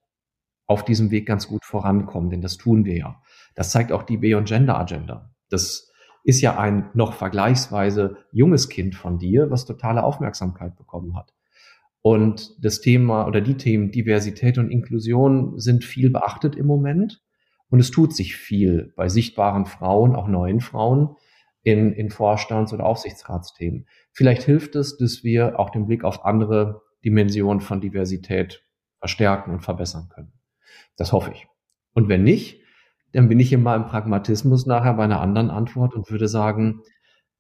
auf 0.69 0.85
diesem 0.85 1.11
Weg 1.11 1.27
ganz 1.27 1.49
gut 1.49 1.65
vorankommen, 1.65 2.31
denn 2.31 2.41
das 2.41 2.57
tun 2.57 2.85
wir 2.85 2.97
ja. 2.97 3.21
Das 3.57 3.73
zeigt 3.73 3.91
auch 3.91 4.05
die 4.05 4.19
Beyond 4.19 4.47
Gender 4.47 4.79
Agenda. 4.79 5.35
Das 5.51 5.91
ist 6.23 6.41
ja 6.41 6.57
ein 6.57 6.89
noch 6.95 7.15
vergleichsweise 7.15 8.17
junges 8.31 8.69
Kind 8.69 8.95
von 8.95 9.19
dir, 9.19 9.51
was 9.51 9.67
totale 9.67 10.05
Aufmerksamkeit 10.05 10.77
bekommen 10.77 11.17
hat. 11.17 11.35
Und 12.01 12.65
das 12.65 12.81
Thema 12.81 13.27
oder 13.27 13.41
die 13.41 13.57
Themen 13.57 13.91
Diversität 13.91 14.57
und 14.57 14.71
Inklusion 14.71 15.59
sind 15.59 15.83
viel 15.83 16.11
beachtet 16.11 16.55
im 16.55 16.67
Moment. 16.67 17.25
Und 17.71 17.81
es 17.81 17.91
tut 17.91 18.15
sich 18.15 18.37
viel 18.37 18.93
bei 18.95 19.09
sichtbaren 19.09 19.67
Frauen, 19.67 20.15
auch 20.15 20.29
neuen 20.29 20.61
Frauen 20.61 21.17
in, 21.63 21.93
in 21.93 22.11
Vorstands- 22.11 22.73
oder 22.73 22.85
Aufsichtsratsthemen. 22.85 23.87
Vielleicht 24.13 24.43
hilft 24.43 24.75
es, 24.75 24.97
dass 24.97 25.23
wir 25.23 25.59
auch 25.59 25.71
den 25.71 25.87
Blick 25.87 26.05
auf 26.05 26.25
andere 26.25 26.83
Dimensionen 27.05 27.61
von 27.61 27.81
Diversität 27.81 28.65
verstärken 28.99 29.53
und 29.53 29.61
verbessern 29.61 30.09
können. 30.15 30.33
Das 30.97 31.13
hoffe 31.13 31.33
ich. 31.33 31.47
Und 31.95 32.09
wenn 32.09 32.25
nicht, 32.25 32.61
dann 33.13 33.29
bin 33.29 33.41
ich 33.41 33.53
in 33.53 33.63
meinem 33.63 33.87
Pragmatismus 33.87 34.67
nachher 34.67 34.95
bei 34.95 35.05
einer 35.05 35.21
anderen 35.21 35.51
Antwort 35.51 35.95
und 35.95 36.11
würde 36.11 36.29
sagen, 36.29 36.83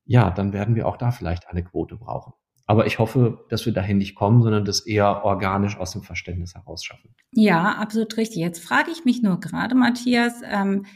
ja, 0.04 0.30
dann 0.30 0.52
werden 0.52 0.74
wir 0.74 0.87
auch 0.87 0.96
da 0.96 1.11
vielleicht 1.11 1.48
eine 1.48 1.64
Quote 1.64 1.96
brauchen. 1.96 2.32
Aber 2.66 2.87
ich 2.87 2.98
hoffe, 2.98 3.44
dass 3.48 3.66
wir 3.66 3.72
dahin 3.72 3.98
nicht 3.98 4.14
kommen, 4.14 4.42
sondern 4.42 4.64
das 4.64 4.80
eher 4.80 5.24
organisch 5.24 5.76
aus 5.76 5.92
dem 5.92 6.02
Verständnis 6.02 6.54
heraus 6.54 6.85
schaffen. 6.85 7.14
Ja, 7.32 7.72
absolut 7.72 8.16
richtig. 8.16 8.38
Jetzt 8.38 8.62
frage 8.62 8.90
ich 8.90 9.04
mich 9.04 9.22
nur 9.22 9.40
gerade, 9.40 9.74
Matthias, 9.74 10.42
ähm, 10.48 10.87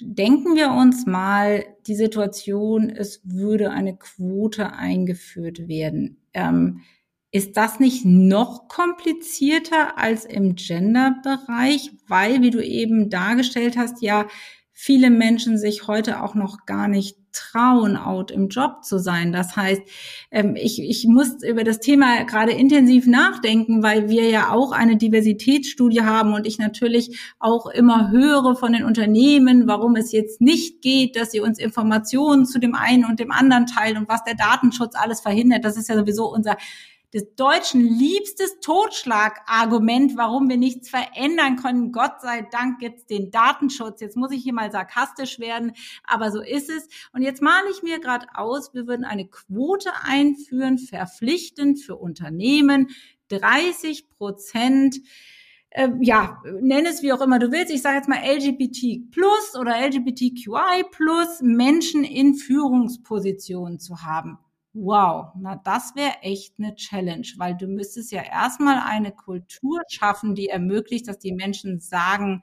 Denken 0.00 0.56
wir 0.56 0.72
uns 0.72 1.06
mal 1.06 1.64
die 1.86 1.94
Situation, 1.94 2.90
es 2.90 3.20
würde 3.24 3.70
eine 3.70 3.96
Quote 3.96 4.72
eingeführt 4.72 5.68
werden. 5.68 6.22
Ähm, 6.32 6.80
ist 7.30 7.56
das 7.56 7.80
nicht 7.80 8.04
noch 8.04 8.68
komplizierter 8.68 9.98
als 9.98 10.24
im 10.24 10.54
Gender-Bereich, 10.54 11.90
weil, 12.06 12.42
wie 12.42 12.50
du 12.50 12.64
eben 12.64 13.10
dargestellt 13.10 13.76
hast, 13.76 14.02
ja 14.02 14.28
viele 14.72 15.10
Menschen 15.10 15.58
sich 15.58 15.86
heute 15.86 16.22
auch 16.22 16.34
noch 16.34 16.66
gar 16.66 16.88
nicht 16.88 17.16
trauen, 17.34 17.96
out 17.96 18.30
im 18.30 18.48
Job 18.48 18.84
zu 18.84 18.98
sein. 18.98 19.32
Das 19.32 19.56
heißt, 19.56 19.82
ähm, 20.30 20.56
ich, 20.56 20.80
ich 20.80 21.06
muss 21.06 21.42
über 21.42 21.64
das 21.64 21.80
Thema 21.80 22.24
gerade 22.24 22.52
intensiv 22.52 23.06
nachdenken, 23.06 23.82
weil 23.82 24.08
wir 24.08 24.28
ja 24.30 24.50
auch 24.50 24.72
eine 24.72 24.96
Diversitätsstudie 24.96 26.02
haben 26.02 26.32
und 26.32 26.46
ich 26.46 26.58
natürlich 26.58 27.18
auch 27.38 27.66
immer 27.66 28.10
höre 28.10 28.56
von 28.56 28.72
den 28.72 28.84
Unternehmen, 28.84 29.66
warum 29.66 29.96
es 29.96 30.12
jetzt 30.12 30.40
nicht 30.40 30.80
geht, 30.80 31.16
dass 31.16 31.32
sie 31.32 31.40
uns 31.40 31.58
Informationen 31.58 32.46
zu 32.46 32.58
dem 32.58 32.74
einen 32.74 33.04
und 33.04 33.20
dem 33.20 33.30
anderen 33.30 33.66
teilen 33.66 33.98
und 33.98 34.08
was 34.08 34.24
der 34.24 34.36
Datenschutz 34.36 34.94
alles 34.94 35.20
verhindert. 35.20 35.64
Das 35.64 35.76
ist 35.76 35.88
ja 35.88 35.96
sowieso 35.96 36.32
unser 36.32 36.56
des 37.14 37.34
Deutschen 37.36 37.80
liebstes 37.80 38.58
Totschlagargument, 38.60 40.16
warum 40.16 40.48
wir 40.48 40.56
nichts 40.56 40.90
verändern 40.90 41.56
können. 41.56 41.92
Gott 41.92 42.20
sei 42.20 42.42
Dank 42.50 42.80
gibt's 42.80 43.06
den 43.06 43.30
Datenschutz. 43.30 44.00
Jetzt 44.00 44.16
muss 44.16 44.32
ich 44.32 44.42
hier 44.42 44.52
mal 44.52 44.72
sarkastisch 44.72 45.38
werden, 45.38 45.72
aber 46.02 46.32
so 46.32 46.42
ist 46.42 46.68
es. 46.68 46.88
Und 47.12 47.22
jetzt 47.22 47.40
male 47.40 47.70
ich 47.70 47.84
mir 47.84 48.00
gerade 48.00 48.26
aus, 48.34 48.74
wir 48.74 48.88
würden 48.88 49.04
eine 49.04 49.28
Quote 49.28 49.90
einführen, 50.02 50.76
verpflichtend 50.76 51.80
für 51.80 51.96
Unternehmen, 51.96 52.90
30 53.28 54.10
Prozent 54.10 54.96
äh, 55.70 55.88
ja, 56.00 56.40
nenn 56.60 56.86
es 56.86 57.02
wie 57.02 57.12
auch 57.12 57.20
immer 57.20 57.38
du 57.38 57.50
willst. 57.50 57.72
Ich 57.72 57.82
sage 57.82 57.96
jetzt 57.96 58.08
mal 58.08 58.22
LGBT 58.24 59.10
plus 59.10 59.56
oder 59.58 59.76
LGBTQI 59.76 60.84
plus 60.90 61.42
Menschen 61.42 62.04
in 62.04 62.34
Führungspositionen 62.34 63.78
zu 63.78 64.02
haben. 64.02 64.38
Wow, 64.76 65.32
na 65.38 65.54
das 65.54 65.94
wäre 65.94 66.14
echt 66.22 66.58
eine 66.58 66.74
Challenge, 66.74 67.26
weil 67.36 67.56
du 67.56 67.68
müsstest 67.68 68.10
ja 68.10 68.22
erstmal 68.22 68.82
eine 68.84 69.12
Kultur 69.12 69.80
schaffen, 69.88 70.34
die 70.34 70.48
ermöglicht, 70.48 71.06
dass 71.06 71.20
die 71.20 71.32
Menschen 71.32 71.78
sagen, 71.78 72.42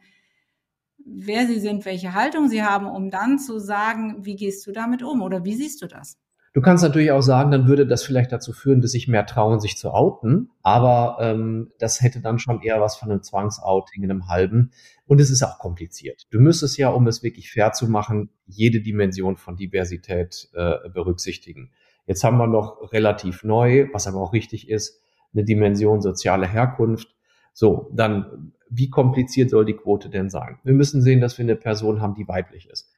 wer 1.06 1.46
sie 1.46 1.60
sind, 1.60 1.84
welche 1.84 2.14
Haltung 2.14 2.48
sie 2.48 2.64
haben, 2.64 2.88
um 2.88 3.12
dann 3.12 3.38
zu 3.38 3.60
sagen, 3.60 4.26
wie 4.26 4.38
gehst 4.38 4.66
du 4.66 4.72
damit 4.72 5.04
um 5.04 5.22
oder 5.22 5.44
wie 5.44 5.56
siehst 5.56 5.82
du 5.82 5.88
das? 5.88 6.18
Du 6.54 6.62
kannst 6.62 6.84
natürlich 6.84 7.12
auch 7.12 7.22
sagen, 7.22 7.52
dann 7.52 7.68
würde 7.68 7.88
das 7.88 8.04
vielleicht 8.04 8.32
dazu 8.32 8.52
führen, 8.52 8.82
dass 8.82 8.92
sich 8.92 9.08
mehr 9.08 9.26
trauen, 9.26 9.62
sich 9.62 9.78
zu 9.78 9.92
outen. 9.92 10.52
Aber 10.64 11.18
ähm, 11.22 11.72
das 11.80 12.02
hätte 12.02 12.20
dann 12.20 12.40
schon 12.40 12.62
eher 12.62 12.82
was 12.82 12.98
von 12.98 13.10
einem 13.10 13.24
Zwangsouting 13.24 14.04
in 14.04 14.12
einem 14.12 14.28
halben. 14.28 14.72
Und 15.06 15.22
es 15.22 15.30
ist 15.30 15.44
auch 15.44 15.60
kompliziert. 15.60 16.28
Du 16.30 16.40
müsstest 16.40 16.78
ja, 16.78 16.90
um 16.90 17.08
es 17.08 17.24
wirklich 17.24 17.52
fair 17.52 17.72
zu 17.72 17.88
machen, 17.88 18.30
jede 18.48 18.82
Dimension 18.82 19.38
von 19.38 19.56
Diversität 19.56 20.50
äh, 20.54 20.90
berücksichtigen. 20.90 21.72
Jetzt 22.06 22.24
haben 22.24 22.38
wir 22.38 22.48
noch 22.48 22.92
relativ 22.92 23.44
neu, 23.44 23.88
was 23.94 24.08
aber 24.08 24.20
auch 24.20 24.34
richtig 24.34 24.70
ist, 24.70 25.02
eine 25.34 25.44
Dimension 25.44 26.02
soziale 26.02 26.48
Herkunft. 26.48 27.16
So, 27.54 27.90
dann, 27.94 28.54
wie 28.70 28.90
kompliziert 28.90 29.50
soll 29.50 29.66
die 29.66 29.74
Quote 29.74 30.10
denn 30.10 30.30
sein? 30.30 30.60
Wir 30.64 30.74
müssen 30.74 31.02
sehen, 31.02 31.22
dass 31.22 31.38
wir 31.38 31.44
eine 31.44 31.56
Person 31.56 32.02
haben, 32.02 32.16
die 32.16 32.28
weiblich 32.28 32.70
ist. 32.70 32.92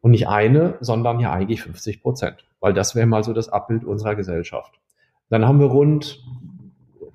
Und 0.00 0.10
nicht 0.10 0.28
eine, 0.28 0.76
sondern 0.80 1.20
ja 1.20 1.32
eigentlich 1.32 1.62
50 1.62 2.02
Prozent, 2.02 2.46
weil 2.60 2.74
das 2.74 2.94
wäre 2.94 3.06
mal 3.06 3.24
so 3.24 3.32
das 3.32 3.48
Abbild 3.48 3.84
unserer 3.84 4.14
Gesellschaft. 4.14 4.78
Dann 5.30 5.46
haben 5.46 5.60
wir 5.60 5.66
rund, 5.66 6.22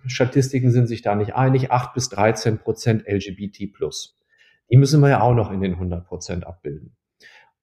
Statistiken 0.07 0.71
sind 0.71 0.87
sich 0.87 1.01
da 1.01 1.15
nicht 1.15 1.35
einig, 1.35 1.71
8 1.71 1.93
bis 1.93 2.09
13 2.09 2.57
Prozent 2.57 3.03
LGBT+. 3.07 3.71
Die 4.71 4.77
müssen 4.77 5.01
wir 5.01 5.09
ja 5.09 5.21
auch 5.21 5.33
noch 5.33 5.51
in 5.51 5.61
den 5.61 5.73
100 5.73 6.05
Prozent 6.05 6.47
abbilden. 6.47 6.95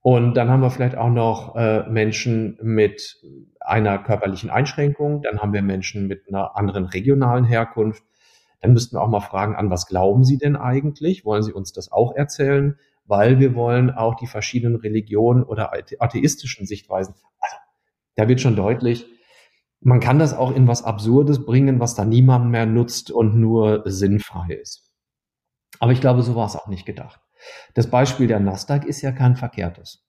Und 0.09 0.35
dann 0.35 0.49
haben 0.51 0.61
wir 0.61 0.71
vielleicht 0.71 0.97
auch 0.97 1.11
noch 1.11 1.57
äh, 1.57 1.83
Menschen 1.90 2.61
mit 2.62 3.16
einer 3.59 3.99
körperlichen 3.99 4.51
Einschränkung. 4.51 5.21
Dann 5.23 5.40
haben 5.40 5.53
wir 5.53 5.62
Menschen 5.62 6.07
mit 6.07 6.29
einer 6.29 6.57
anderen 6.57 6.85
regionalen 6.85 7.45
Herkunft. 7.45 8.05
Dann 8.61 8.73
müssten 8.73 8.95
wir 8.95 9.03
auch 9.03 9.09
mal 9.09 9.19
fragen, 9.19 9.57
an 9.57 9.69
was 9.69 9.88
glauben 9.88 10.23
Sie 10.23 10.38
denn 10.38 10.55
eigentlich? 10.55 11.25
Wollen 11.25 11.42
Sie 11.42 11.53
uns 11.53 11.73
das 11.73 11.90
auch 11.90 12.14
erzählen? 12.14 12.79
Weil 13.05 13.40
wir 13.40 13.57
wollen 13.57 13.90
auch 13.90 14.14
die 14.14 14.29
verschiedenen 14.29 14.77
Religionen 14.77 15.42
oder 15.42 15.73
atheistischen 15.73 16.69
Sichtweisen. 16.69 17.16
Also, 17.40 17.57
da 18.14 18.29
wird 18.29 18.40
schon 18.40 18.55
deutlich, 18.55 19.07
man 19.81 19.99
kann 19.99 20.21
das 20.21 20.35
auch 20.35 20.55
in 20.55 20.69
was 20.69 20.85
Absurdes 20.85 21.45
bringen, 21.45 21.81
was 21.81 21.97
da 21.97 22.05
niemand 22.05 22.49
mehr 22.53 22.66
nutzt 22.66 23.11
und 23.11 23.35
nur 23.35 23.83
sinnfrei 23.87 24.53
ist. 24.53 24.88
Aber 25.81 25.90
ich 25.90 26.01
glaube, 26.01 26.23
so 26.23 26.37
war 26.37 26.47
es 26.47 26.55
auch 26.55 26.69
nicht 26.69 26.87
gedacht. 26.87 27.25
Das 27.74 27.90
Beispiel 27.90 28.26
der 28.26 28.40
Nasdaq 28.40 28.85
ist 28.85 29.02
ja 29.02 29.12
kein 29.12 29.37
verkehrtes. 29.37 30.06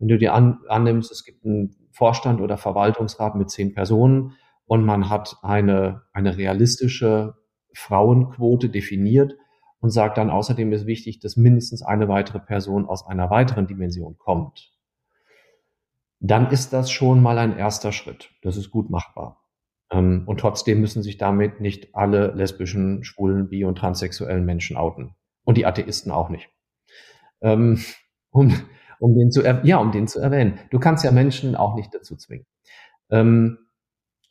Wenn 0.00 0.08
du 0.08 0.18
dir 0.18 0.34
an, 0.34 0.60
annimmst, 0.68 1.12
es 1.12 1.24
gibt 1.24 1.44
einen 1.44 1.76
Vorstand 1.92 2.40
oder 2.40 2.56
Verwaltungsrat 2.56 3.34
mit 3.34 3.50
zehn 3.50 3.74
Personen 3.74 4.32
und 4.64 4.84
man 4.84 5.10
hat 5.10 5.36
eine, 5.42 6.02
eine 6.12 6.36
realistische 6.36 7.34
Frauenquote 7.74 8.70
definiert 8.70 9.34
und 9.80 9.90
sagt 9.90 10.18
dann 10.18 10.30
außerdem 10.30 10.72
ist 10.72 10.86
wichtig, 10.86 11.20
dass 11.20 11.36
mindestens 11.36 11.82
eine 11.82 12.08
weitere 12.08 12.40
Person 12.40 12.86
aus 12.86 13.06
einer 13.06 13.30
weiteren 13.30 13.66
Dimension 13.66 14.16
kommt. 14.16 14.72
Dann 16.18 16.50
ist 16.50 16.72
das 16.72 16.90
schon 16.90 17.22
mal 17.22 17.38
ein 17.38 17.56
erster 17.56 17.92
Schritt. 17.92 18.30
Das 18.42 18.56
ist 18.56 18.70
gut 18.70 18.90
machbar. 18.90 19.42
Ähm, 19.90 20.24
und 20.26 20.40
trotzdem 20.40 20.80
müssen 20.80 21.02
sich 21.02 21.18
damit 21.18 21.60
nicht 21.60 21.94
alle 21.94 22.32
lesbischen, 22.32 23.04
schwulen, 23.04 23.48
bi- 23.48 23.64
und 23.64 23.76
transsexuellen 23.76 24.44
Menschen 24.44 24.76
outen. 24.76 25.14
Und 25.44 25.56
die 25.56 25.66
Atheisten 25.66 26.10
auch 26.10 26.28
nicht 26.28 26.48
ähm, 27.40 27.82
um, 28.30 28.54
um 28.98 29.16
den 29.16 29.30
zu, 29.30 29.42
ja, 29.42 29.78
um 29.78 29.92
den 29.92 30.06
zu 30.06 30.20
erwähnen. 30.20 30.58
Du 30.70 30.78
kannst 30.78 31.04
ja 31.04 31.10
Menschen 31.10 31.56
auch 31.56 31.74
nicht 31.74 31.94
dazu 31.94 32.16
zwingen. 32.16 32.46
Ähm, 33.10 33.58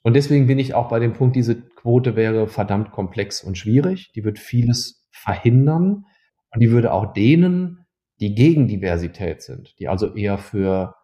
und 0.02 0.14
deswegen 0.14 0.48
bin 0.48 0.60
ich 0.60 0.74
auch 0.74 0.90
bei 0.90 1.00
dem 1.00 1.14
Punkt, 1.14 1.36
diese 1.36 1.62
Quote 1.62 2.16
wäre 2.16 2.48
verdammt 2.48 2.92
komplex 2.92 3.44
und 3.44 3.58
schwierig. 3.58 4.12
Die 4.14 4.24
wird 4.24 4.40
vieles 4.40 5.08
verhindern 5.12 6.06
und 6.52 6.62
die 6.62 6.72
würde 6.72 6.94
auch 6.94 7.14
denen, 7.14 7.86
die 8.20 8.34
gegen 8.36 8.68
Diversität 8.68 9.42
sind, 9.42 9.78
die 9.80 9.88
also 9.88 10.16
eher 10.16 10.38
für 10.38 10.96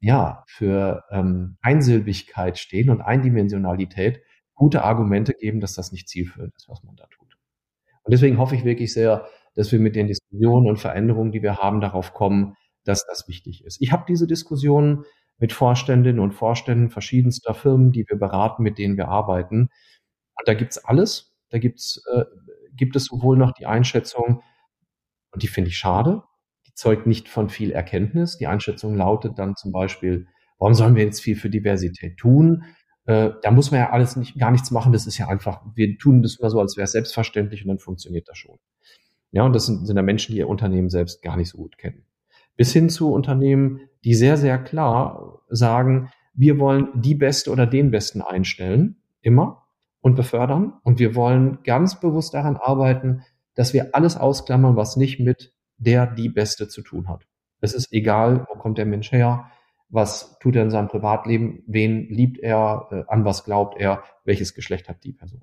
ja 0.00 0.44
für 0.46 1.04
ähm, 1.10 1.56
Einsilbigkeit 1.62 2.58
stehen 2.58 2.90
und 2.90 3.00
Eindimensionalität, 3.00 4.20
gute 4.54 4.84
Argumente 4.84 5.34
geben, 5.34 5.60
dass 5.60 5.74
das 5.74 5.92
nicht 5.92 6.08
zielführend 6.08 6.54
ist, 6.54 6.68
was 6.68 6.82
man 6.82 6.96
da 6.96 7.06
tut. 7.06 7.36
Und 8.02 8.12
deswegen 8.12 8.38
hoffe 8.38 8.54
ich 8.54 8.64
wirklich 8.64 8.92
sehr, 8.92 9.26
dass 9.56 9.72
wir 9.72 9.80
mit 9.80 9.96
den 9.96 10.06
Diskussionen 10.06 10.68
und 10.68 10.78
Veränderungen, 10.78 11.32
die 11.32 11.42
wir 11.42 11.56
haben, 11.58 11.80
darauf 11.80 12.14
kommen, 12.14 12.54
dass 12.84 13.04
das 13.06 13.26
wichtig 13.26 13.64
ist. 13.64 13.80
Ich 13.80 13.90
habe 13.90 14.04
diese 14.08 14.28
Diskussionen 14.28 15.04
mit 15.38 15.52
Vorständinnen 15.52 16.20
und 16.20 16.32
Vorständen 16.32 16.90
verschiedenster 16.90 17.54
Firmen, 17.54 17.90
die 17.90 18.04
wir 18.08 18.18
beraten, 18.18 18.62
mit 18.62 18.78
denen 18.78 18.96
wir 18.96 19.08
arbeiten. 19.08 19.62
Und 20.38 20.46
da 20.46 20.54
gibt's 20.54 20.78
alles. 20.78 21.34
Da 21.50 21.58
gibt's, 21.58 22.02
äh, 22.14 22.24
gibt 22.76 22.96
es 22.96 23.06
sowohl 23.06 23.36
noch 23.36 23.52
die 23.52 23.66
Einschätzung, 23.66 24.42
und 25.32 25.42
die 25.42 25.48
finde 25.48 25.68
ich 25.68 25.76
schade, 25.76 26.22
die 26.66 26.72
zeugt 26.74 27.06
nicht 27.06 27.28
von 27.28 27.50
viel 27.50 27.70
Erkenntnis. 27.70 28.38
Die 28.38 28.46
Einschätzung 28.46 28.96
lautet 28.96 29.38
dann 29.38 29.54
zum 29.54 29.70
Beispiel, 29.70 30.26
warum 30.58 30.72
sollen 30.72 30.94
wir 30.94 31.04
jetzt 31.04 31.20
viel 31.20 31.36
für 31.36 31.50
Diversität 31.50 32.16
tun? 32.16 32.64
Äh, 33.04 33.32
da 33.42 33.50
muss 33.50 33.70
man 33.70 33.80
ja 33.80 33.90
alles 33.90 34.16
nicht, 34.16 34.38
gar 34.38 34.50
nichts 34.50 34.70
machen. 34.70 34.92
Das 34.94 35.06
ist 35.06 35.18
ja 35.18 35.28
einfach, 35.28 35.60
wir 35.74 35.98
tun 35.98 36.22
das 36.22 36.36
immer 36.38 36.48
so, 36.48 36.58
als 36.58 36.76
wäre 36.78 36.84
es 36.84 36.92
selbstverständlich 36.92 37.62
und 37.62 37.68
dann 37.68 37.78
funktioniert 37.78 38.28
das 38.28 38.38
schon. 38.38 38.56
Ja, 39.36 39.44
und 39.44 39.52
das 39.52 39.66
sind, 39.66 39.86
sind 39.86 39.96
ja 39.96 40.02
Menschen, 40.02 40.32
die 40.32 40.38
ihr 40.38 40.48
Unternehmen 40.48 40.88
selbst 40.88 41.20
gar 41.20 41.36
nicht 41.36 41.50
so 41.50 41.58
gut 41.58 41.76
kennen. 41.76 42.06
Bis 42.56 42.72
hin 42.72 42.88
zu 42.88 43.12
Unternehmen, 43.12 43.80
die 44.02 44.14
sehr, 44.14 44.38
sehr 44.38 44.56
klar 44.56 45.42
sagen, 45.50 46.10
wir 46.32 46.58
wollen 46.58 46.88
die 46.94 47.14
Beste 47.14 47.50
oder 47.50 47.66
den 47.66 47.90
Besten 47.90 48.22
einstellen, 48.22 48.96
immer 49.20 49.66
und 50.00 50.14
befördern. 50.14 50.72
Und 50.84 50.98
wir 50.98 51.14
wollen 51.14 51.58
ganz 51.64 52.00
bewusst 52.00 52.32
daran 52.32 52.56
arbeiten, 52.56 53.24
dass 53.54 53.74
wir 53.74 53.94
alles 53.94 54.16
ausklammern, 54.16 54.74
was 54.74 54.96
nicht 54.96 55.20
mit 55.20 55.52
der 55.76 56.06
die 56.06 56.30
Beste 56.30 56.68
zu 56.68 56.80
tun 56.80 57.06
hat. 57.06 57.26
Es 57.60 57.74
ist 57.74 57.92
egal, 57.92 58.46
wo 58.48 58.58
kommt 58.58 58.78
der 58.78 58.86
Mensch 58.86 59.12
her, 59.12 59.50
was 59.90 60.38
tut 60.38 60.56
er 60.56 60.62
in 60.62 60.70
seinem 60.70 60.88
Privatleben, 60.88 61.62
wen 61.66 62.08
liebt 62.08 62.38
er, 62.38 62.88
äh, 62.90 63.04
an 63.06 63.26
was 63.26 63.44
glaubt 63.44 63.78
er, 63.78 64.02
welches 64.24 64.54
Geschlecht 64.54 64.88
hat 64.88 65.04
die 65.04 65.12
Person 65.12 65.42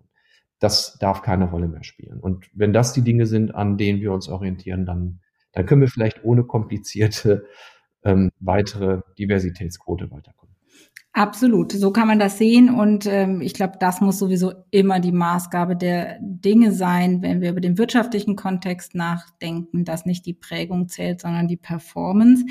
das 0.64 0.98
darf 1.00 1.22
keine 1.22 1.50
Rolle 1.50 1.68
mehr 1.68 1.84
spielen. 1.84 2.20
Und 2.20 2.50
wenn 2.54 2.72
das 2.72 2.94
die 2.94 3.02
Dinge 3.02 3.26
sind, 3.26 3.54
an 3.54 3.78
denen 3.78 4.00
wir 4.00 4.14
uns 4.14 4.30
orientieren, 4.30 4.86
dann, 4.86 5.20
dann 5.52 5.66
können 5.66 5.82
wir 5.82 5.90
vielleicht 5.90 6.24
ohne 6.24 6.46
komplizierte 6.46 7.46
ähm, 8.04 8.32
weitere 8.40 9.02
Diversitätsquote 9.18 10.10
weiterkommen. 10.10 10.53
Absolut, 11.16 11.72
so 11.72 11.92
kann 11.92 12.08
man 12.08 12.18
das 12.18 12.40
sehen 12.40 12.72
und 12.72 13.06
ähm, 13.06 13.40
ich 13.42 13.54
glaube, 13.54 13.74
das 13.80 14.02
muss 14.02 14.18
sowieso 14.18 14.52
immer 14.72 15.00
die 15.00 15.12
Maßgabe 15.12 15.76
der 15.76 16.18
Dinge 16.20 16.72
sein, 16.72 17.22
wenn 17.22 17.40
wir 17.40 17.52
über 17.52 17.62
den 17.62 17.78
wirtschaftlichen 17.78 18.36
Kontext 18.36 18.96
nachdenken, 18.96 19.86
dass 19.86 20.08
nicht 20.08 20.26
die 20.26 20.34
Prägung 20.34 20.88
zählt, 20.88 21.22
sondern 21.22 21.48
die 21.48 21.56
Performance. 21.56 22.44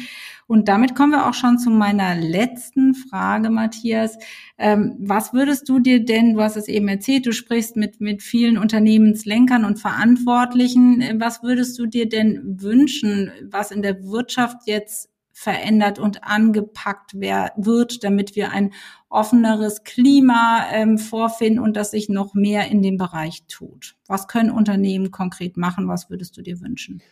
Und 0.47 0.69
damit 0.69 0.95
kommen 0.95 1.11
wir 1.11 1.29
auch 1.29 1.35
schon 1.35 1.59
zu 1.59 1.71
meiner 1.71 2.15
letzten 2.15 2.95
Frage, 2.95 3.51
Matthias. 3.51 4.17
Ähm, 4.59 4.95
was 5.01 5.33
würdest 5.33 5.69
du 5.69 5.81
dir 5.81 6.05
denn, 6.05 6.35
du 6.35 6.41
hast 6.41 6.57
es 6.57 6.69
eben 6.69 6.87
erzählt, 6.87 7.27
du 7.27 7.33
sprichst 7.33 7.75
mit, 7.75 8.01
mit 8.01 8.23
vielen 8.23 8.59
Unternehmenslenkern 8.59 9.65
und 9.65 9.81
Verantwortlichen, 9.81 11.03
was 11.19 11.43
würdest 11.43 11.77
du 11.81 11.87
dir 11.87 12.09
denn 12.09 12.61
wünschen, 12.63 13.33
was 13.51 13.73
in 13.73 13.83
der 13.83 14.05
Wirtschaft 14.05 14.59
jetzt 14.67 15.12
verändert 15.43 15.99
und 15.99 16.25
angepackt 16.25 17.15
wird, 17.15 18.05
damit 18.05 18.37
wir 18.37 18.53
ein 18.53 18.73
offeneres 19.09 19.85
Klima 19.85 20.67
ähm, 20.73 20.99
vorfinden 20.99 21.59
und 21.59 21.77
dass 21.77 21.91
sich 21.91 22.09
noch 22.09 22.35
mehr 22.35 22.71
in 22.71 22.81
dem 22.83 22.97
Bereich 22.97 23.45
tut. 23.49 23.97
Was 24.07 24.29
können 24.29 24.51
Unternehmen 24.51 25.11
konkret 25.11 25.57
machen? 25.57 25.89
Was 25.89 26.09
würdest 26.11 26.37
du 26.37 26.43
dir 26.43 26.61
wünschen? 26.61 27.03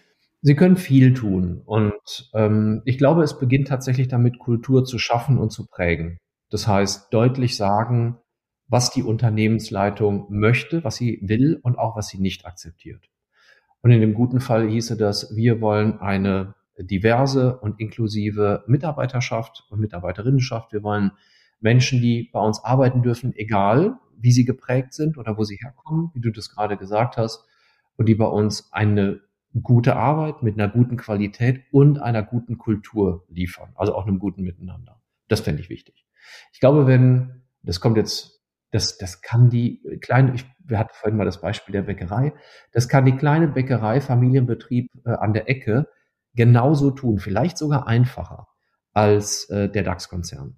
Sie 0.43 0.55
können 0.55 0.77
viel 0.77 1.13
tun. 1.13 1.61
Und 1.67 2.31
ähm, 2.33 2.83
ich 2.87 2.97
glaube, 2.97 3.23
es 3.23 3.39
beginnt 3.39 3.69
tatsächlich 3.69 4.09
damit, 4.09 4.39
Kultur 4.39 4.85
zu 4.85 4.99
schaffen 4.99 5.37
und 5.37 5.51
zu 5.51 5.67
prägen. 5.67 6.19
Das 6.49 6.67
heißt, 6.67 7.13
deutlich 7.13 7.57
sagen, 7.57 8.17
was 8.69 8.91
die 8.91 9.03
Unternehmensleitung 9.03 10.27
möchte, 10.31 10.83
was 10.85 10.97
sie 10.97 11.19
will 11.23 11.59
und 11.63 11.79
auch 11.79 11.97
was 11.97 12.09
sie 12.09 12.19
nicht 12.19 12.47
akzeptiert. 12.47 13.11
Und 13.83 13.91
in 13.91 14.01
dem 14.01 14.15
guten 14.15 14.41
Fall 14.41 14.69
hieße 14.69 14.97
das, 14.97 15.35
wir 15.37 15.61
wollen 15.61 15.99
eine 16.01 16.55
diverse 16.85 17.59
und 17.59 17.81
inklusive 17.81 18.65
Mitarbeiterschaft 18.67 19.67
und 19.71 19.81
Mitarbeiterinnenschaft. 19.81 20.73
Wir 20.73 20.83
wollen 20.83 21.13
Menschen, 21.61 22.01
die 22.01 22.31
bei 22.33 22.41
uns 22.41 22.63
arbeiten 22.65 23.03
dürfen, 23.03 23.35
egal 23.35 23.99
wie 24.19 24.33
sie 24.33 24.45
geprägt 24.45 24.93
sind 24.93 25.19
oder 25.19 25.37
wo 25.37 25.45
sie 25.45 25.57
herkommen, 25.57 26.11
wie 26.15 26.21
du 26.21 26.31
das 26.31 26.51
gerade 26.51 26.77
gesagt 26.77 27.17
hast, 27.17 27.47
und 27.97 28.07
die 28.07 28.15
bei 28.15 28.27
uns 28.27 28.73
eine 28.73 29.21
gute 29.63 29.97
Arbeit 29.97 30.43
mit 30.43 30.55
einer 30.55 30.69
guten 30.69 30.97
Qualität 30.97 31.65
und 31.73 32.01
einer 32.01 32.23
guten 32.23 32.57
Kultur 32.57 33.27
liefern, 33.29 33.73
also 33.75 33.95
auch 33.95 34.07
einem 34.07 34.19
guten 34.19 34.43
Miteinander. 34.43 35.01
Das 35.29 35.41
fände 35.41 35.61
ich 35.61 35.71
wichtig. 35.71 36.07
Ich 36.53 36.61
glaube, 36.61 36.87
wenn, 36.87 37.43
das 37.63 37.81
kommt 37.81 37.97
jetzt, 37.97 38.41
das, 38.71 38.99
das 38.99 39.23
kann 39.23 39.51
die 39.51 39.83
kleine, 40.01 40.35
ich, 40.35 40.47
wir 40.65 40.79
hatten 40.79 40.95
vorhin 40.95 41.17
mal 41.17 41.25
das 41.25 41.41
Beispiel 41.41 41.73
der 41.73 41.83
Bäckerei, 41.83 42.33
das 42.73 42.89
kann 42.89 43.05
die 43.05 43.17
kleine 43.17 43.49
Bäckerei, 43.49 44.01
Familienbetrieb 44.01 44.91
äh, 45.05 45.11
an 45.11 45.33
der 45.33 45.49
Ecke 45.49 45.89
genauso 46.35 46.91
tun, 46.91 47.19
vielleicht 47.19 47.59
sogar 47.59 47.87
einfacher 47.87 48.49
als 48.93 49.49
äh, 49.51 49.69
der 49.69 49.83
DAX-Konzern. 49.83 50.57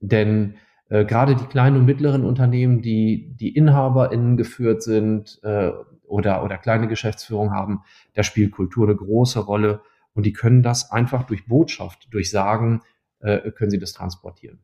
Denn 0.00 0.56
äh, 0.88 1.04
gerade 1.04 1.34
die 1.34 1.46
kleinen 1.46 1.76
und 1.76 1.84
mittleren 1.84 2.24
Unternehmen, 2.24 2.82
die 2.82 3.34
die 3.36 3.54
InhaberInnen 3.56 4.36
geführt 4.36 4.82
sind 4.82 5.40
äh, 5.42 5.70
oder, 6.06 6.44
oder 6.44 6.58
kleine 6.58 6.88
Geschäftsführung 6.88 7.52
haben, 7.52 7.82
da 8.14 8.22
spielt 8.22 8.52
Kultur 8.52 8.86
eine 8.86 8.96
große 8.96 9.40
Rolle 9.40 9.80
und 10.12 10.26
die 10.26 10.32
können 10.32 10.62
das 10.62 10.90
einfach 10.90 11.24
durch 11.24 11.46
Botschaft, 11.46 12.08
durch 12.12 12.30
Sagen, 12.30 12.82
äh, 13.20 13.50
können 13.50 13.70
sie 13.70 13.78
das 13.78 13.92
transportieren. 13.92 14.60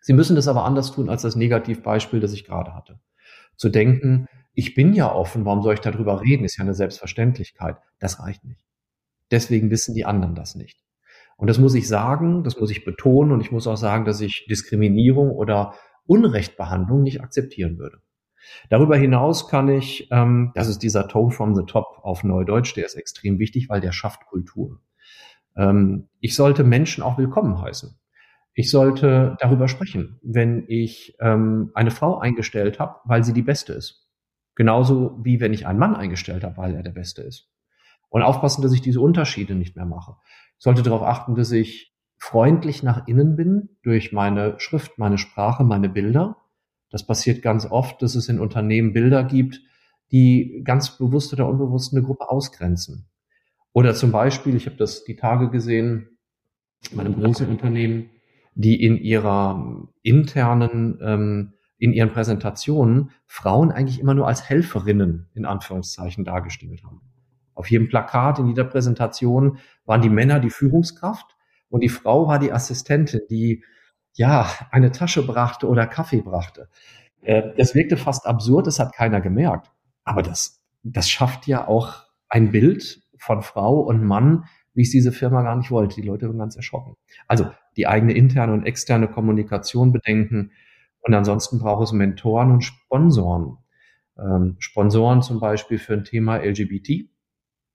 Sie 0.00 0.12
müssen 0.12 0.36
das 0.36 0.48
aber 0.48 0.64
anders 0.64 0.92
tun 0.92 1.08
als 1.08 1.22
das 1.22 1.36
Negativbeispiel, 1.36 2.20
das 2.20 2.32
ich 2.32 2.44
gerade 2.44 2.74
hatte. 2.74 3.00
Zu 3.56 3.68
denken, 3.68 4.28
ich 4.52 4.74
bin 4.74 4.92
ja 4.92 5.10
offen, 5.10 5.44
warum 5.44 5.62
soll 5.62 5.74
ich 5.74 5.80
darüber 5.80 6.20
reden, 6.20 6.44
ist 6.44 6.56
ja 6.56 6.62
eine 6.62 6.74
Selbstverständlichkeit. 6.74 7.76
Das 7.98 8.20
reicht 8.20 8.44
nicht. 8.44 8.60
Deswegen 9.34 9.68
wissen 9.72 9.96
die 9.96 10.04
anderen 10.04 10.36
das 10.36 10.54
nicht. 10.54 10.78
Und 11.36 11.48
das 11.48 11.58
muss 11.58 11.74
ich 11.74 11.88
sagen, 11.88 12.44
das 12.44 12.60
muss 12.60 12.70
ich 12.70 12.84
betonen 12.84 13.32
und 13.32 13.40
ich 13.40 13.50
muss 13.50 13.66
auch 13.66 13.76
sagen, 13.76 14.04
dass 14.04 14.20
ich 14.20 14.46
Diskriminierung 14.48 15.32
oder 15.32 15.74
Unrechtbehandlung 16.06 17.02
nicht 17.02 17.20
akzeptieren 17.20 17.76
würde. 17.76 17.98
Darüber 18.70 18.96
hinaus 18.96 19.48
kann 19.48 19.68
ich, 19.68 20.08
ähm, 20.12 20.52
das 20.54 20.68
ist 20.68 20.84
dieser 20.84 21.08
Tone 21.08 21.32
from 21.32 21.56
the 21.56 21.64
Top 21.66 21.98
auf 22.02 22.22
Neudeutsch, 22.22 22.76
der 22.76 22.86
ist 22.86 22.94
extrem 22.94 23.40
wichtig, 23.40 23.68
weil 23.68 23.80
der 23.80 23.90
schafft 23.90 24.24
Kultur. 24.26 24.78
Ähm, 25.56 26.08
ich 26.20 26.36
sollte 26.36 26.62
Menschen 26.62 27.02
auch 27.02 27.18
willkommen 27.18 27.60
heißen. 27.60 27.98
Ich 28.52 28.70
sollte 28.70 29.36
darüber 29.40 29.66
sprechen, 29.66 30.20
wenn 30.22 30.64
ich 30.68 31.16
ähm, 31.18 31.72
eine 31.74 31.90
Frau 31.90 32.18
eingestellt 32.20 32.78
habe, 32.78 33.00
weil 33.04 33.24
sie 33.24 33.32
die 33.32 33.42
Beste 33.42 33.72
ist. 33.72 34.06
Genauso 34.54 35.18
wie 35.24 35.40
wenn 35.40 35.52
ich 35.52 35.66
einen 35.66 35.80
Mann 35.80 35.96
eingestellt 35.96 36.44
habe, 36.44 36.56
weil 36.56 36.76
er 36.76 36.84
der 36.84 36.92
Beste 36.92 37.22
ist. 37.22 37.50
Und 38.14 38.22
aufpassen, 38.22 38.62
dass 38.62 38.72
ich 38.72 38.80
diese 38.80 39.00
Unterschiede 39.00 39.54
nicht 39.54 39.76
mehr 39.76 39.86
mache. 39.86 40.16
Ich 40.58 40.64
sollte 40.64 40.82
darauf 40.82 41.02
achten, 41.02 41.34
dass 41.34 41.50
ich 41.50 41.94
freundlich 42.16 42.82
nach 42.82 43.06
innen 43.08 43.36
bin 43.36 43.70
durch 43.82 44.12
meine 44.12 44.58
Schrift, 44.58 44.98
meine 44.98 45.18
Sprache, 45.18 45.64
meine 45.64 45.88
Bilder 45.88 46.36
das 46.94 47.04
passiert 47.04 47.42
ganz 47.42 47.66
oft, 47.66 48.00
dass 48.02 48.14
es 48.14 48.28
in 48.28 48.38
Unternehmen 48.38 48.92
Bilder 48.92 49.24
gibt, 49.24 49.60
die 50.12 50.62
ganz 50.62 50.96
bewusst 50.96 51.32
oder 51.32 51.48
unbewusst 51.48 51.92
eine 51.92 52.04
Gruppe 52.04 52.30
ausgrenzen. 52.30 53.08
Oder 53.72 53.94
zum 53.94 54.12
Beispiel, 54.12 54.54
ich 54.54 54.66
habe 54.66 54.76
das 54.76 55.02
die 55.02 55.16
Tage 55.16 55.50
gesehen, 55.50 56.18
in 56.88 56.96
meinem 56.96 57.20
großen 57.20 57.48
Unternehmen, 57.48 58.10
die 58.54 58.80
in 58.80 58.96
ihrer 58.96 59.88
internen, 60.02 61.00
ähm, 61.02 61.54
in 61.78 61.92
ihren 61.92 62.10
Präsentationen 62.10 63.10
Frauen 63.26 63.72
eigentlich 63.72 63.98
immer 63.98 64.14
nur 64.14 64.28
als 64.28 64.48
Helferinnen 64.48 65.26
in 65.34 65.46
Anführungszeichen 65.46 66.24
dargestellt 66.24 66.84
haben. 66.84 67.00
Auf 67.54 67.70
jedem 67.70 67.88
Plakat, 67.88 68.38
in 68.38 68.48
jeder 68.48 68.64
Präsentation 68.64 69.58
waren 69.84 70.02
die 70.02 70.08
Männer 70.08 70.40
die 70.40 70.50
Führungskraft 70.50 71.36
und 71.68 71.80
die 71.82 71.88
Frau 71.88 72.26
war 72.28 72.38
die 72.38 72.52
Assistentin, 72.52 73.22
die 73.30 73.62
ja, 74.14 74.48
eine 74.70 74.92
Tasche 74.92 75.26
brachte 75.26 75.68
oder 75.68 75.86
Kaffee 75.86 76.22
brachte. 76.22 76.68
Äh, 77.22 77.54
das 77.56 77.74
wirkte 77.74 77.96
fast 77.96 78.26
absurd, 78.26 78.66
das 78.66 78.78
hat 78.78 78.94
keiner 78.94 79.20
gemerkt. 79.20 79.72
Aber 80.04 80.22
das, 80.22 80.62
das 80.82 81.08
schafft 81.08 81.46
ja 81.46 81.66
auch 81.66 82.04
ein 82.28 82.50
Bild 82.52 83.02
von 83.18 83.42
Frau 83.42 83.80
und 83.80 84.04
Mann, 84.04 84.44
wie 84.74 84.82
es 84.82 84.90
diese 84.90 85.12
Firma 85.12 85.42
gar 85.42 85.56
nicht 85.56 85.70
wollte. 85.70 86.00
Die 86.00 86.06
Leute 86.06 86.28
waren 86.28 86.38
ganz 86.38 86.56
erschrocken. 86.56 86.96
Also 87.26 87.50
die 87.76 87.86
eigene 87.86 88.12
interne 88.12 88.52
und 88.52 88.66
externe 88.66 89.08
Kommunikation 89.08 89.92
bedenken. 89.92 90.52
Und 91.00 91.14
ansonsten 91.14 91.58
braucht 91.58 91.84
es 91.84 91.92
Mentoren 91.92 92.50
und 92.52 92.62
Sponsoren. 92.62 93.58
Ähm, 94.18 94.56
Sponsoren 94.58 95.22
zum 95.22 95.40
Beispiel 95.40 95.78
für 95.78 95.94
ein 95.94 96.04
Thema 96.04 96.36
LGBT. 96.36 97.08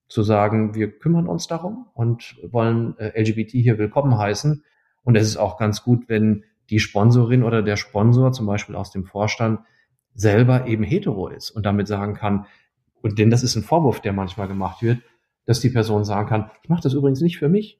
Zu 0.10 0.24
sagen, 0.24 0.76
wir 0.76 1.00
kümmern 1.00 1.28
uns 1.28 1.48
darum 1.48 1.86
und 1.93 2.36
wollen 2.43 2.98
äh, 2.98 3.22
LGBT 3.22 3.52
hier 3.52 3.78
willkommen 3.78 4.17
heißen 4.17 4.63
und 5.04 5.15
es 5.15 5.28
ist 5.28 5.38
auch 5.38 5.58
ganz 5.58 5.84
gut, 5.84 6.10
wenn 6.10 6.43
die 6.69 6.80
Sponsorin 6.80 7.43
oder 7.43 7.62
der 7.62 7.78
Sponsor, 7.78 8.32
zum 8.32 8.45
Beispiel 8.45 8.76
aus 8.76 8.91
dem 8.91 9.06
Vorstand, 9.06 9.60
selber 10.13 10.67
eben 10.67 10.84
hetero 10.84 11.28
ist 11.28 11.52
und 11.52 11.65
damit 11.65 11.88
sagen 11.88 12.15
kann, 12.15 12.45
und 13.02 13.17
denn 13.19 13.30
das 13.30 13.43
ist 13.43 13.56
ein 13.56 13.63
Vorwurf, 13.63 14.02
der 14.02 14.12
manchmal 14.12 14.48
gemacht 14.48 14.82
wird, 14.82 15.00
dass 15.45 15.62
die 15.62 15.69
Person 15.69 16.04
sagen 16.04 16.28
kann, 16.28 16.52
ich 16.63 16.69
mache 16.69 16.82
das 16.82 16.93
übrigens 16.93 17.22
nicht 17.22 17.38
für 17.38 17.50
mich, 17.50 17.80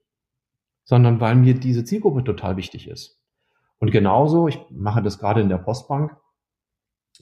sondern 0.86 1.20
weil 1.20 1.36
mir 1.36 1.54
diese 1.54 1.84
Zielgruppe 1.84 2.24
total 2.24 2.58
wichtig 2.58 2.88
ist. 2.88 3.20
Und 3.80 3.92
genauso, 3.92 4.48
ich 4.48 4.60
mache 4.70 5.02
das 5.02 5.20
gerade 5.20 5.42
in 5.42 5.50
der 5.50 5.58
Postbank, 5.58 6.15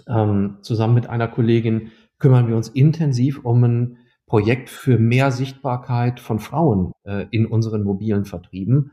ähm, 0.07 0.57
zusammen 0.61 0.93
mit 0.93 1.07
einer 1.07 1.27
Kollegin 1.27 1.91
kümmern 2.19 2.47
wir 2.47 2.55
uns 2.55 2.69
intensiv 2.69 3.43
um 3.43 3.63
ein 3.63 3.97
Projekt 4.27 4.69
für 4.69 4.99
mehr 4.99 5.31
Sichtbarkeit 5.31 6.19
von 6.19 6.39
Frauen 6.39 6.91
äh, 7.03 7.25
in 7.31 7.45
unseren 7.45 7.83
mobilen 7.83 8.25
Vertrieben. 8.25 8.91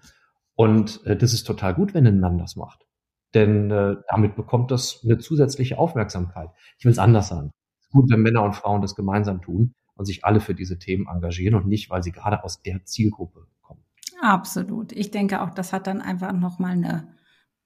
Und 0.55 1.05
äh, 1.05 1.17
das 1.17 1.35
ist 1.35 1.45
total 1.45 1.75
gut, 1.75 1.93
wenn 1.93 2.07
ein 2.07 2.21
Mann 2.21 2.39
das 2.39 2.57
macht. 2.57 2.87
Denn 3.35 3.71
äh, 3.71 3.97
damit 4.09 4.37
bekommt 4.37 4.71
das 4.71 5.01
eine 5.05 5.19
zusätzliche 5.19 5.77
Aufmerksamkeit. 5.77 6.51
Ich 6.79 6.85
will 6.85 6.93
es 6.93 7.01
anders 7.01 7.29
sagen. 7.29 7.51
Es 7.81 7.87
ist 7.87 7.93
gut, 7.93 8.11
wenn 8.11 8.23
Männer 8.23 8.45
und 8.45 8.55
Frauen 8.55 8.81
das 8.81 8.95
gemeinsam 8.95 9.43
tun 9.43 9.75
und 9.97 10.05
sich 10.05 10.25
alle 10.25 10.39
für 10.41 10.55
diese 10.55 10.79
Themen 10.79 11.09
engagieren 11.09 11.57
und 11.57 11.67
nicht, 11.67 11.91
weil 11.91 12.05
sie 12.05 12.13
gerade 12.13 12.45
aus 12.45 12.63
der 12.63 12.85
Zielgruppe 12.85 13.49
kommen. 13.61 13.83
Absolut. 14.21 14.93
Ich 14.93 15.11
denke 15.11 15.43
auch, 15.43 15.51
das 15.51 15.73
hat 15.73 15.89
dann 15.89 16.01
einfach 16.01 16.33
nochmal 16.33 16.73
eine 16.73 17.09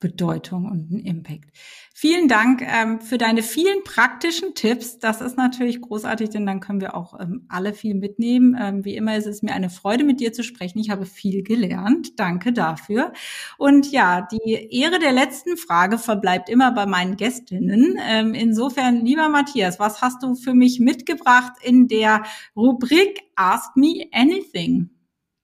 Bedeutung 0.01 0.67
und 0.67 0.91
einen 0.91 1.05
Impact. 1.05 1.51
Vielen 1.93 2.29
Dank 2.29 2.63
ähm, 2.63 3.01
für 3.01 3.19
deine 3.19 3.43
vielen 3.43 3.83
praktischen 3.83 4.55
Tipps. 4.55 5.01
Das 5.01 5.21
ist 5.21 5.37
natürlich 5.37 5.81
großartig, 5.81 6.31
denn 6.31 6.47
dann 6.47 6.61
können 6.61 6.81
wir 6.81 6.95
auch 6.95 7.19
ähm, 7.19 7.47
alle 7.49 7.73
viel 7.73 7.95
mitnehmen. 7.95 8.57
Ähm, 8.59 8.85
wie 8.85 8.95
immer 8.95 9.17
ist 9.17 9.27
es 9.27 9.43
mir 9.43 9.53
eine 9.53 9.71
Freude, 9.71 10.05
mit 10.05 10.21
dir 10.21 10.33
zu 10.33 10.45
sprechen. 10.45 10.79
Ich 10.79 10.91
habe 10.91 11.07
viel 11.07 11.43
gelernt. 11.43 12.19
Danke 12.21 12.53
dafür. 12.53 13.13
Und 13.59 13.91
ja, 13.91 14.29
die 14.31 14.69
Ehre 14.71 15.01
der 15.01 15.13
letzten 15.13 15.57
Frage 15.57 15.99
verbleibt 15.99 16.49
immer 16.49 16.73
bei 16.73 16.87
meinen 16.87 17.17
Gästinnen. 17.17 17.99
Ähm, 18.09 18.35
insofern, 18.35 19.05
lieber 19.05 19.29
Matthias, 19.29 19.81
was 19.81 20.01
hast 20.01 20.23
du 20.23 20.37
für 20.37 20.55
mich 20.55 20.79
mitgebracht 20.79 21.55
in 21.63 21.89
der 21.89 22.23
Rubrik 22.55 23.23
Ask 23.35 23.77
Me 23.77 24.07
Anything? 24.13 24.91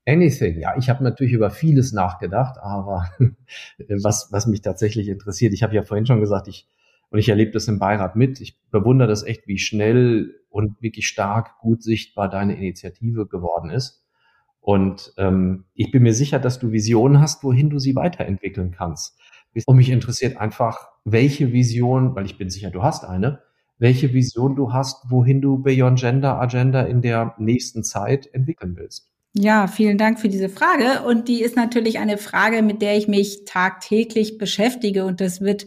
Anything. 0.06 0.60
Ja, 0.60 0.76
ich 0.76 0.90
habe 0.90 1.02
natürlich 1.02 1.32
über 1.32 1.50
vieles 1.50 1.92
nachgedacht, 1.92 2.58
aber 2.60 3.10
was, 3.88 4.28
was 4.30 4.46
mich 4.46 4.60
tatsächlich 4.60 5.08
interessiert, 5.08 5.52
ich 5.52 5.62
habe 5.62 5.74
ja 5.74 5.82
vorhin 5.82 6.06
schon 6.06 6.20
gesagt, 6.20 6.48
ich 6.48 6.68
und 7.14 7.20
ich 7.20 7.28
erlebe 7.28 7.52
das 7.52 7.68
im 7.68 7.78
Beirat 7.78 8.16
mit. 8.16 8.40
Ich 8.40 8.58
bewundere 8.72 9.06
das 9.06 9.22
echt, 9.22 9.46
wie 9.46 9.58
schnell 9.58 10.34
und 10.48 10.82
wirklich 10.82 11.06
stark 11.06 11.60
gut 11.60 11.80
sichtbar 11.80 12.28
deine 12.28 12.56
Initiative 12.56 13.28
geworden 13.28 13.70
ist. 13.70 14.04
Und 14.58 15.12
ähm, 15.16 15.66
ich 15.74 15.92
bin 15.92 16.02
mir 16.02 16.12
sicher, 16.12 16.40
dass 16.40 16.58
du 16.58 16.72
Visionen 16.72 17.20
hast, 17.20 17.44
wohin 17.44 17.70
du 17.70 17.78
sie 17.78 17.94
weiterentwickeln 17.94 18.72
kannst. 18.72 19.16
Und 19.64 19.76
mich 19.76 19.90
interessiert 19.90 20.38
einfach, 20.38 20.88
welche 21.04 21.52
Vision, 21.52 22.16
weil 22.16 22.26
ich 22.26 22.36
bin 22.36 22.50
sicher, 22.50 22.72
du 22.72 22.82
hast 22.82 23.04
eine, 23.04 23.44
welche 23.78 24.12
Vision 24.12 24.56
du 24.56 24.72
hast, 24.72 25.08
wohin 25.08 25.40
du 25.40 25.62
Beyond 25.62 26.00
Gender 26.00 26.40
Agenda 26.40 26.82
in 26.82 27.00
der 27.00 27.36
nächsten 27.38 27.84
Zeit 27.84 28.26
entwickeln 28.34 28.74
willst. 28.76 29.13
Ja, 29.36 29.66
vielen 29.66 29.98
Dank 29.98 30.20
für 30.20 30.28
diese 30.28 30.48
Frage. 30.48 31.02
Und 31.02 31.26
die 31.26 31.42
ist 31.42 31.56
natürlich 31.56 31.98
eine 31.98 32.18
Frage, 32.18 32.62
mit 32.62 32.80
der 32.80 32.96
ich 32.96 33.08
mich 33.08 33.44
tagtäglich 33.44 34.38
beschäftige. 34.38 35.04
Und 35.04 35.20
das 35.20 35.40
wird 35.40 35.66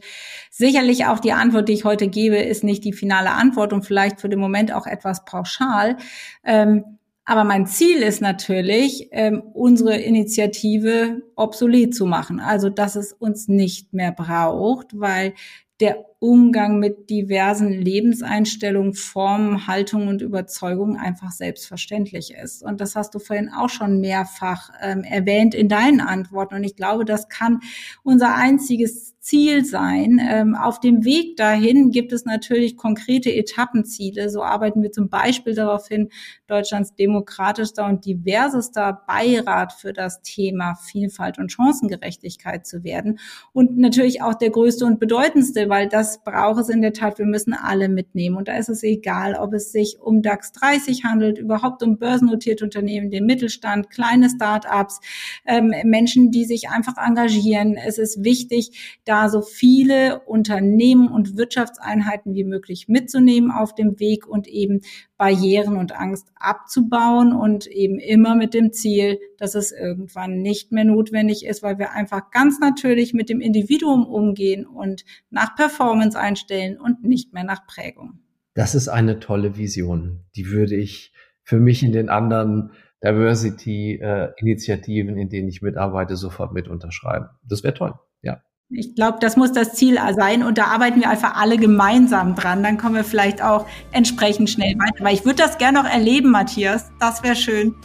sicherlich 0.49 1.05
auch 1.05 1.19
die 1.19 1.33
Antwort, 1.33 1.67
die 1.67 1.73
ich 1.73 1.83
heute 1.83 2.07
gebe, 2.07 2.37
ist 2.37 2.63
nicht 2.63 2.85
die 2.85 2.93
finale 2.93 3.31
Antwort 3.31 3.73
und 3.73 3.83
vielleicht 3.83 4.21
für 4.21 4.29
den 4.29 4.39
Moment 4.39 4.71
auch 4.73 4.87
etwas 4.87 5.25
pauschal. 5.25 5.97
Ähm, 6.45 6.97
aber 7.25 7.43
mein 7.43 7.67
Ziel 7.67 7.97
ist 7.97 8.21
natürlich, 8.21 9.09
ähm, 9.11 9.43
unsere 9.53 9.97
Initiative 9.97 11.23
obsolet 11.35 11.93
zu 11.93 12.05
machen. 12.05 12.39
Also, 12.39 12.69
dass 12.69 12.95
es 12.95 13.11
uns 13.11 13.49
nicht 13.49 13.93
mehr 13.93 14.13
braucht, 14.13 14.97
weil 14.97 15.33
der 15.81 16.05
Umgang 16.19 16.79
mit 16.79 17.11
diversen 17.11 17.71
Lebenseinstellungen, 17.71 18.95
Formen, 18.95 19.67
Haltungen 19.67 20.07
und 20.07 20.23
Überzeugungen 20.23 20.97
einfach 20.97 21.31
selbstverständlich 21.31 22.33
ist. 22.33 22.63
Und 22.63 22.81
das 22.81 22.95
hast 22.95 23.13
du 23.13 23.19
vorhin 23.19 23.49
auch 23.49 23.69
schon 23.69 23.99
mehrfach 23.99 24.71
ähm, 24.81 25.03
erwähnt 25.03 25.53
in 25.53 25.69
deinen 25.69 26.01
Antworten. 26.01 26.55
Und 26.55 26.63
ich 26.63 26.75
glaube, 26.75 27.05
das 27.05 27.29
kann 27.29 27.59
unser 28.03 28.33
einziges 28.33 29.17
Ziel 29.27 29.65
sein. 29.65 30.21
Ähm, 30.25 30.55
auf 30.55 30.79
dem 30.79 31.03
Weg 31.03 31.35
dahin 31.35 31.91
gibt 31.91 32.13
es 32.13 32.23
natürlich 32.23 32.77
konkrete 32.77 33.29
Etappenziele. 33.29 34.29
So 34.29 34.41
arbeiten 34.41 34.81
wir 34.81 34.93
zum 34.93 35.09
Beispiel 35.09 35.53
darauf 35.53 35.89
hin, 35.89 36.09
Deutschlands 36.47 36.95
demokratischster 36.95 37.85
und 37.85 38.05
diversester 38.05 39.03
Beirat 39.05 39.73
für 39.73 39.91
das 39.91 40.21
Thema 40.21 40.75
Vielfalt 40.75 41.39
und 41.39 41.51
Chancengerechtigkeit 41.51 42.65
zu 42.65 42.85
werden. 42.85 43.19
Und 43.51 43.77
natürlich 43.77 44.21
auch 44.21 44.33
der 44.33 44.49
größte 44.49 44.85
und 44.85 44.97
bedeutendste, 44.97 45.67
weil 45.67 45.89
das 45.89 46.06
braucht 46.23 46.61
es 46.61 46.69
in 46.69 46.81
der 46.81 46.93
Tat. 46.93 47.19
Wir 47.19 47.25
müssen 47.25 47.53
alle 47.53 47.89
mitnehmen. 47.89 48.37
Und 48.37 48.47
da 48.47 48.57
ist 48.57 48.69
es 48.69 48.83
egal, 48.83 49.35
ob 49.35 49.53
es 49.53 49.71
sich 49.71 49.97
um 49.99 50.21
DAX 50.21 50.51
30 50.53 51.03
handelt, 51.03 51.37
überhaupt 51.37 51.83
um 51.83 51.97
börsennotierte 51.97 52.63
Unternehmen, 52.63 53.11
den 53.11 53.25
Mittelstand, 53.25 53.89
kleine 53.89 54.29
Start-ups, 54.29 54.99
ähm, 55.45 55.73
Menschen, 55.83 56.31
die 56.31 56.45
sich 56.45 56.69
einfach 56.69 56.97
engagieren. 56.97 57.75
Es 57.75 57.97
ist 57.97 58.23
wichtig, 58.23 58.99
da 59.05 59.29
so 59.29 59.41
viele 59.41 60.21
Unternehmen 60.21 61.07
und 61.09 61.37
Wirtschaftseinheiten 61.37 62.33
wie 62.33 62.43
möglich 62.43 62.87
mitzunehmen 62.87 63.51
auf 63.51 63.75
dem 63.75 63.99
Weg 63.99 64.27
und 64.27 64.47
eben 64.47 64.81
Barrieren 65.17 65.77
und 65.77 65.95
Angst 65.95 66.31
abzubauen 66.35 67.33
und 67.33 67.65
eben 67.67 67.99
immer 67.99 68.35
mit 68.35 68.53
dem 68.53 68.71
Ziel, 68.71 69.19
dass 69.37 69.55
es 69.55 69.71
irgendwann 69.71 70.41
nicht 70.41 70.71
mehr 70.71 70.85
notwendig 70.85 71.45
ist, 71.45 71.63
weil 71.63 71.79
wir 71.79 71.91
einfach 71.91 72.31
ganz 72.31 72.59
natürlich 72.59 73.13
mit 73.13 73.29
dem 73.29 73.41
Individuum 73.41 74.05
umgehen 74.05 74.65
und 74.65 75.05
nach 75.29 75.55
Performance 75.55 76.19
einstellen 76.19 76.79
und 76.79 77.03
nicht 77.03 77.33
mehr 77.33 77.43
nach 77.43 77.65
Prägung. 77.67 78.19
Das 78.53 78.75
ist 78.75 78.87
eine 78.87 79.19
tolle 79.19 79.57
Vision. 79.57 80.23
Die 80.35 80.49
würde 80.49 80.75
ich 80.75 81.13
für 81.43 81.59
mich 81.59 81.83
in 81.83 81.91
den 81.91 82.09
anderen 82.09 82.71
Diversity-Initiativen, 83.03 85.17
äh, 85.17 85.21
in 85.21 85.29
denen 85.29 85.47
ich 85.47 85.61
mitarbeite, 85.61 86.15
sofort 86.15 86.53
mit 86.53 86.67
unterschreiben. 86.67 87.27
Das 87.47 87.61
wäre 87.63 87.75
toll. 87.75 87.93
Ja. 88.21 88.41
Ich 88.69 88.95
glaube, 88.95 89.19
das 89.21 89.37
muss 89.37 89.53
das 89.53 89.73
Ziel 89.73 89.97
sein 90.15 90.43
und 90.43 90.57
da 90.57 90.65
arbeiten 90.65 90.99
wir 90.99 91.09
einfach 91.09 91.39
alle 91.39 91.57
gemeinsam 91.57 92.35
dran. 92.35 92.63
Dann 92.63 92.77
kommen 92.77 92.95
wir 92.95 93.03
vielleicht 93.03 93.43
auch 93.43 93.67
entsprechend 93.91 94.49
schnell 94.49 94.73
weiter. 94.79 95.05
Weil 95.05 95.13
ich 95.13 95.23
würde 95.23 95.37
das 95.37 95.57
gerne 95.57 95.81
noch 95.81 95.89
erleben, 95.89 96.31
Matthias. 96.31 96.91
Das 96.99 97.23
wäre 97.23 97.35
schön. 97.35 97.75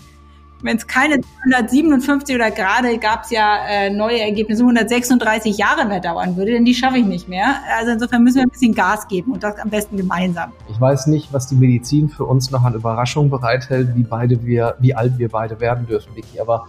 Wenn 0.62 0.76
es 0.76 0.86
keine 0.86 1.20
157 1.44 2.34
oder 2.34 2.50
gerade 2.50 2.98
gab 2.98 3.24
es 3.24 3.30
ja 3.30 3.56
äh, 3.68 3.90
neue 3.90 4.20
Ergebnisse, 4.20 4.62
136 4.62 5.58
Jahre 5.58 5.84
mehr 5.86 6.00
dauern 6.00 6.36
würde, 6.36 6.52
denn 6.52 6.64
die 6.64 6.74
schaffe 6.74 6.98
ich 6.98 7.04
nicht 7.04 7.28
mehr. 7.28 7.56
Also 7.78 7.92
insofern 7.92 8.22
müssen 8.22 8.36
wir 8.36 8.42
ein 8.44 8.50
bisschen 8.50 8.74
Gas 8.74 9.08
geben 9.08 9.32
und 9.32 9.42
das 9.42 9.58
am 9.58 9.70
besten 9.70 9.96
gemeinsam. 9.96 10.52
Ich 10.70 10.80
weiß 10.80 11.08
nicht, 11.08 11.32
was 11.32 11.48
die 11.48 11.56
Medizin 11.56 12.08
für 12.08 12.24
uns 12.24 12.50
noch 12.50 12.62
an 12.62 12.74
Überraschungen 12.74 13.30
bereithält, 13.30 13.94
wie 13.94 14.04
beide 14.04 14.44
wir, 14.44 14.76
wie 14.78 14.94
alt 14.94 15.18
wir 15.18 15.28
beide 15.28 15.58
werden 15.60 15.86
dürfen, 15.86 16.14
Vicky. 16.14 16.40
Aber 16.40 16.66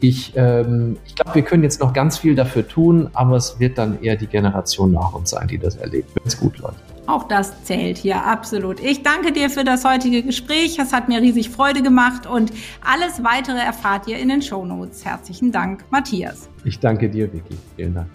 ich, 0.00 0.34
ähm, 0.36 0.98
ich 1.06 1.14
glaube, 1.14 1.36
wir 1.36 1.42
können 1.42 1.62
jetzt 1.62 1.80
noch 1.80 1.92
ganz 1.92 2.18
viel 2.18 2.34
dafür 2.34 2.68
tun, 2.68 3.08
aber 3.14 3.36
es 3.36 3.58
wird 3.58 3.78
dann 3.78 4.02
eher 4.02 4.16
die 4.16 4.26
Generation 4.26 4.92
nach 4.92 5.14
uns 5.14 5.30
sein, 5.30 5.48
die 5.48 5.58
das 5.58 5.76
erlebt, 5.76 6.10
wenn 6.14 6.26
es 6.26 6.38
gut 6.38 6.58
läuft. 6.58 6.95
Auch 7.06 7.28
das 7.28 7.62
zählt 7.62 7.98
hier 7.98 8.24
absolut. 8.24 8.80
Ich 8.80 9.02
danke 9.02 9.32
dir 9.32 9.48
für 9.48 9.62
das 9.62 9.84
heutige 9.84 10.22
Gespräch. 10.22 10.78
Es 10.78 10.92
hat 10.92 11.08
mir 11.08 11.20
riesig 11.20 11.50
Freude 11.50 11.82
gemacht 11.82 12.26
und 12.26 12.52
alles 12.84 13.22
weitere 13.22 13.58
erfahrt 13.58 14.08
ihr 14.08 14.18
in 14.18 14.28
den 14.28 14.42
Show 14.42 14.64
Notes. 14.64 15.04
Herzlichen 15.04 15.52
Dank, 15.52 15.84
Matthias. 15.90 16.48
Ich 16.64 16.80
danke 16.80 17.08
dir, 17.08 17.32
Vicky. 17.32 17.56
Vielen 17.76 17.94
Dank. 17.94 18.08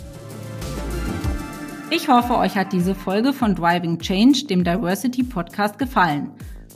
Ich 1.90 2.08
hoffe, 2.10 2.38
euch 2.38 2.56
hat 2.56 2.74
diese 2.74 2.96
Folge 2.96 3.34
von 3.34 3.56
Driving 3.56 4.00
Change, 4.00 4.46
dem 4.46 4.64
Diversity 4.64 5.24
Podcast, 5.24 5.78
gefallen. 5.78 6.32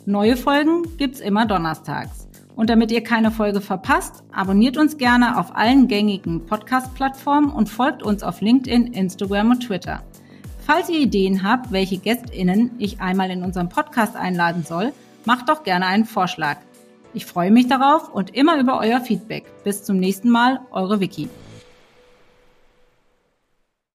Neue 0.05 0.37
Folgen 0.37 0.83
gibt's 0.97 1.19
immer 1.19 1.45
donnerstags. 1.45 2.27
Und 2.55 2.69
damit 2.69 2.91
ihr 2.91 3.03
keine 3.03 3.31
Folge 3.31 3.59
verpasst, 3.59 4.23
abonniert 4.31 4.77
uns 4.77 4.97
gerne 4.97 5.37
auf 5.37 5.55
allen 5.55 5.87
gängigen 5.87 6.45
Podcast-Plattformen 6.45 7.49
und 7.49 7.69
folgt 7.69 8.03
uns 8.03 8.23
auf 8.23 8.39
LinkedIn, 8.39 8.87
Instagram 8.93 9.51
und 9.51 9.59
Twitter. 9.61 10.03
Falls 10.65 10.89
ihr 10.89 10.99
Ideen 10.99 11.43
habt, 11.43 11.71
welche 11.71 11.99
GästInnen 11.99 12.71
ich 12.79 12.99
einmal 12.99 13.29
in 13.29 13.43
unserem 13.43 13.69
Podcast 13.69 14.15
einladen 14.15 14.63
soll, 14.63 14.93
macht 15.23 15.47
doch 15.47 15.63
gerne 15.63 15.85
einen 15.85 16.05
Vorschlag. 16.05 16.57
Ich 17.13 17.27
freue 17.27 17.51
mich 17.51 17.67
darauf 17.67 18.11
und 18.11 18.35
immer 18.35 18.59
über 18.59 18.79
euer 18.79 18.99
Feedback. 18.99 19.45
Bis 19.63 19.83
zum 19.83 19.97
nächsten 19.97 20.31
Mal, 20.31 20.61
eure 20.71 20.99
Vicky. 20.99 21.29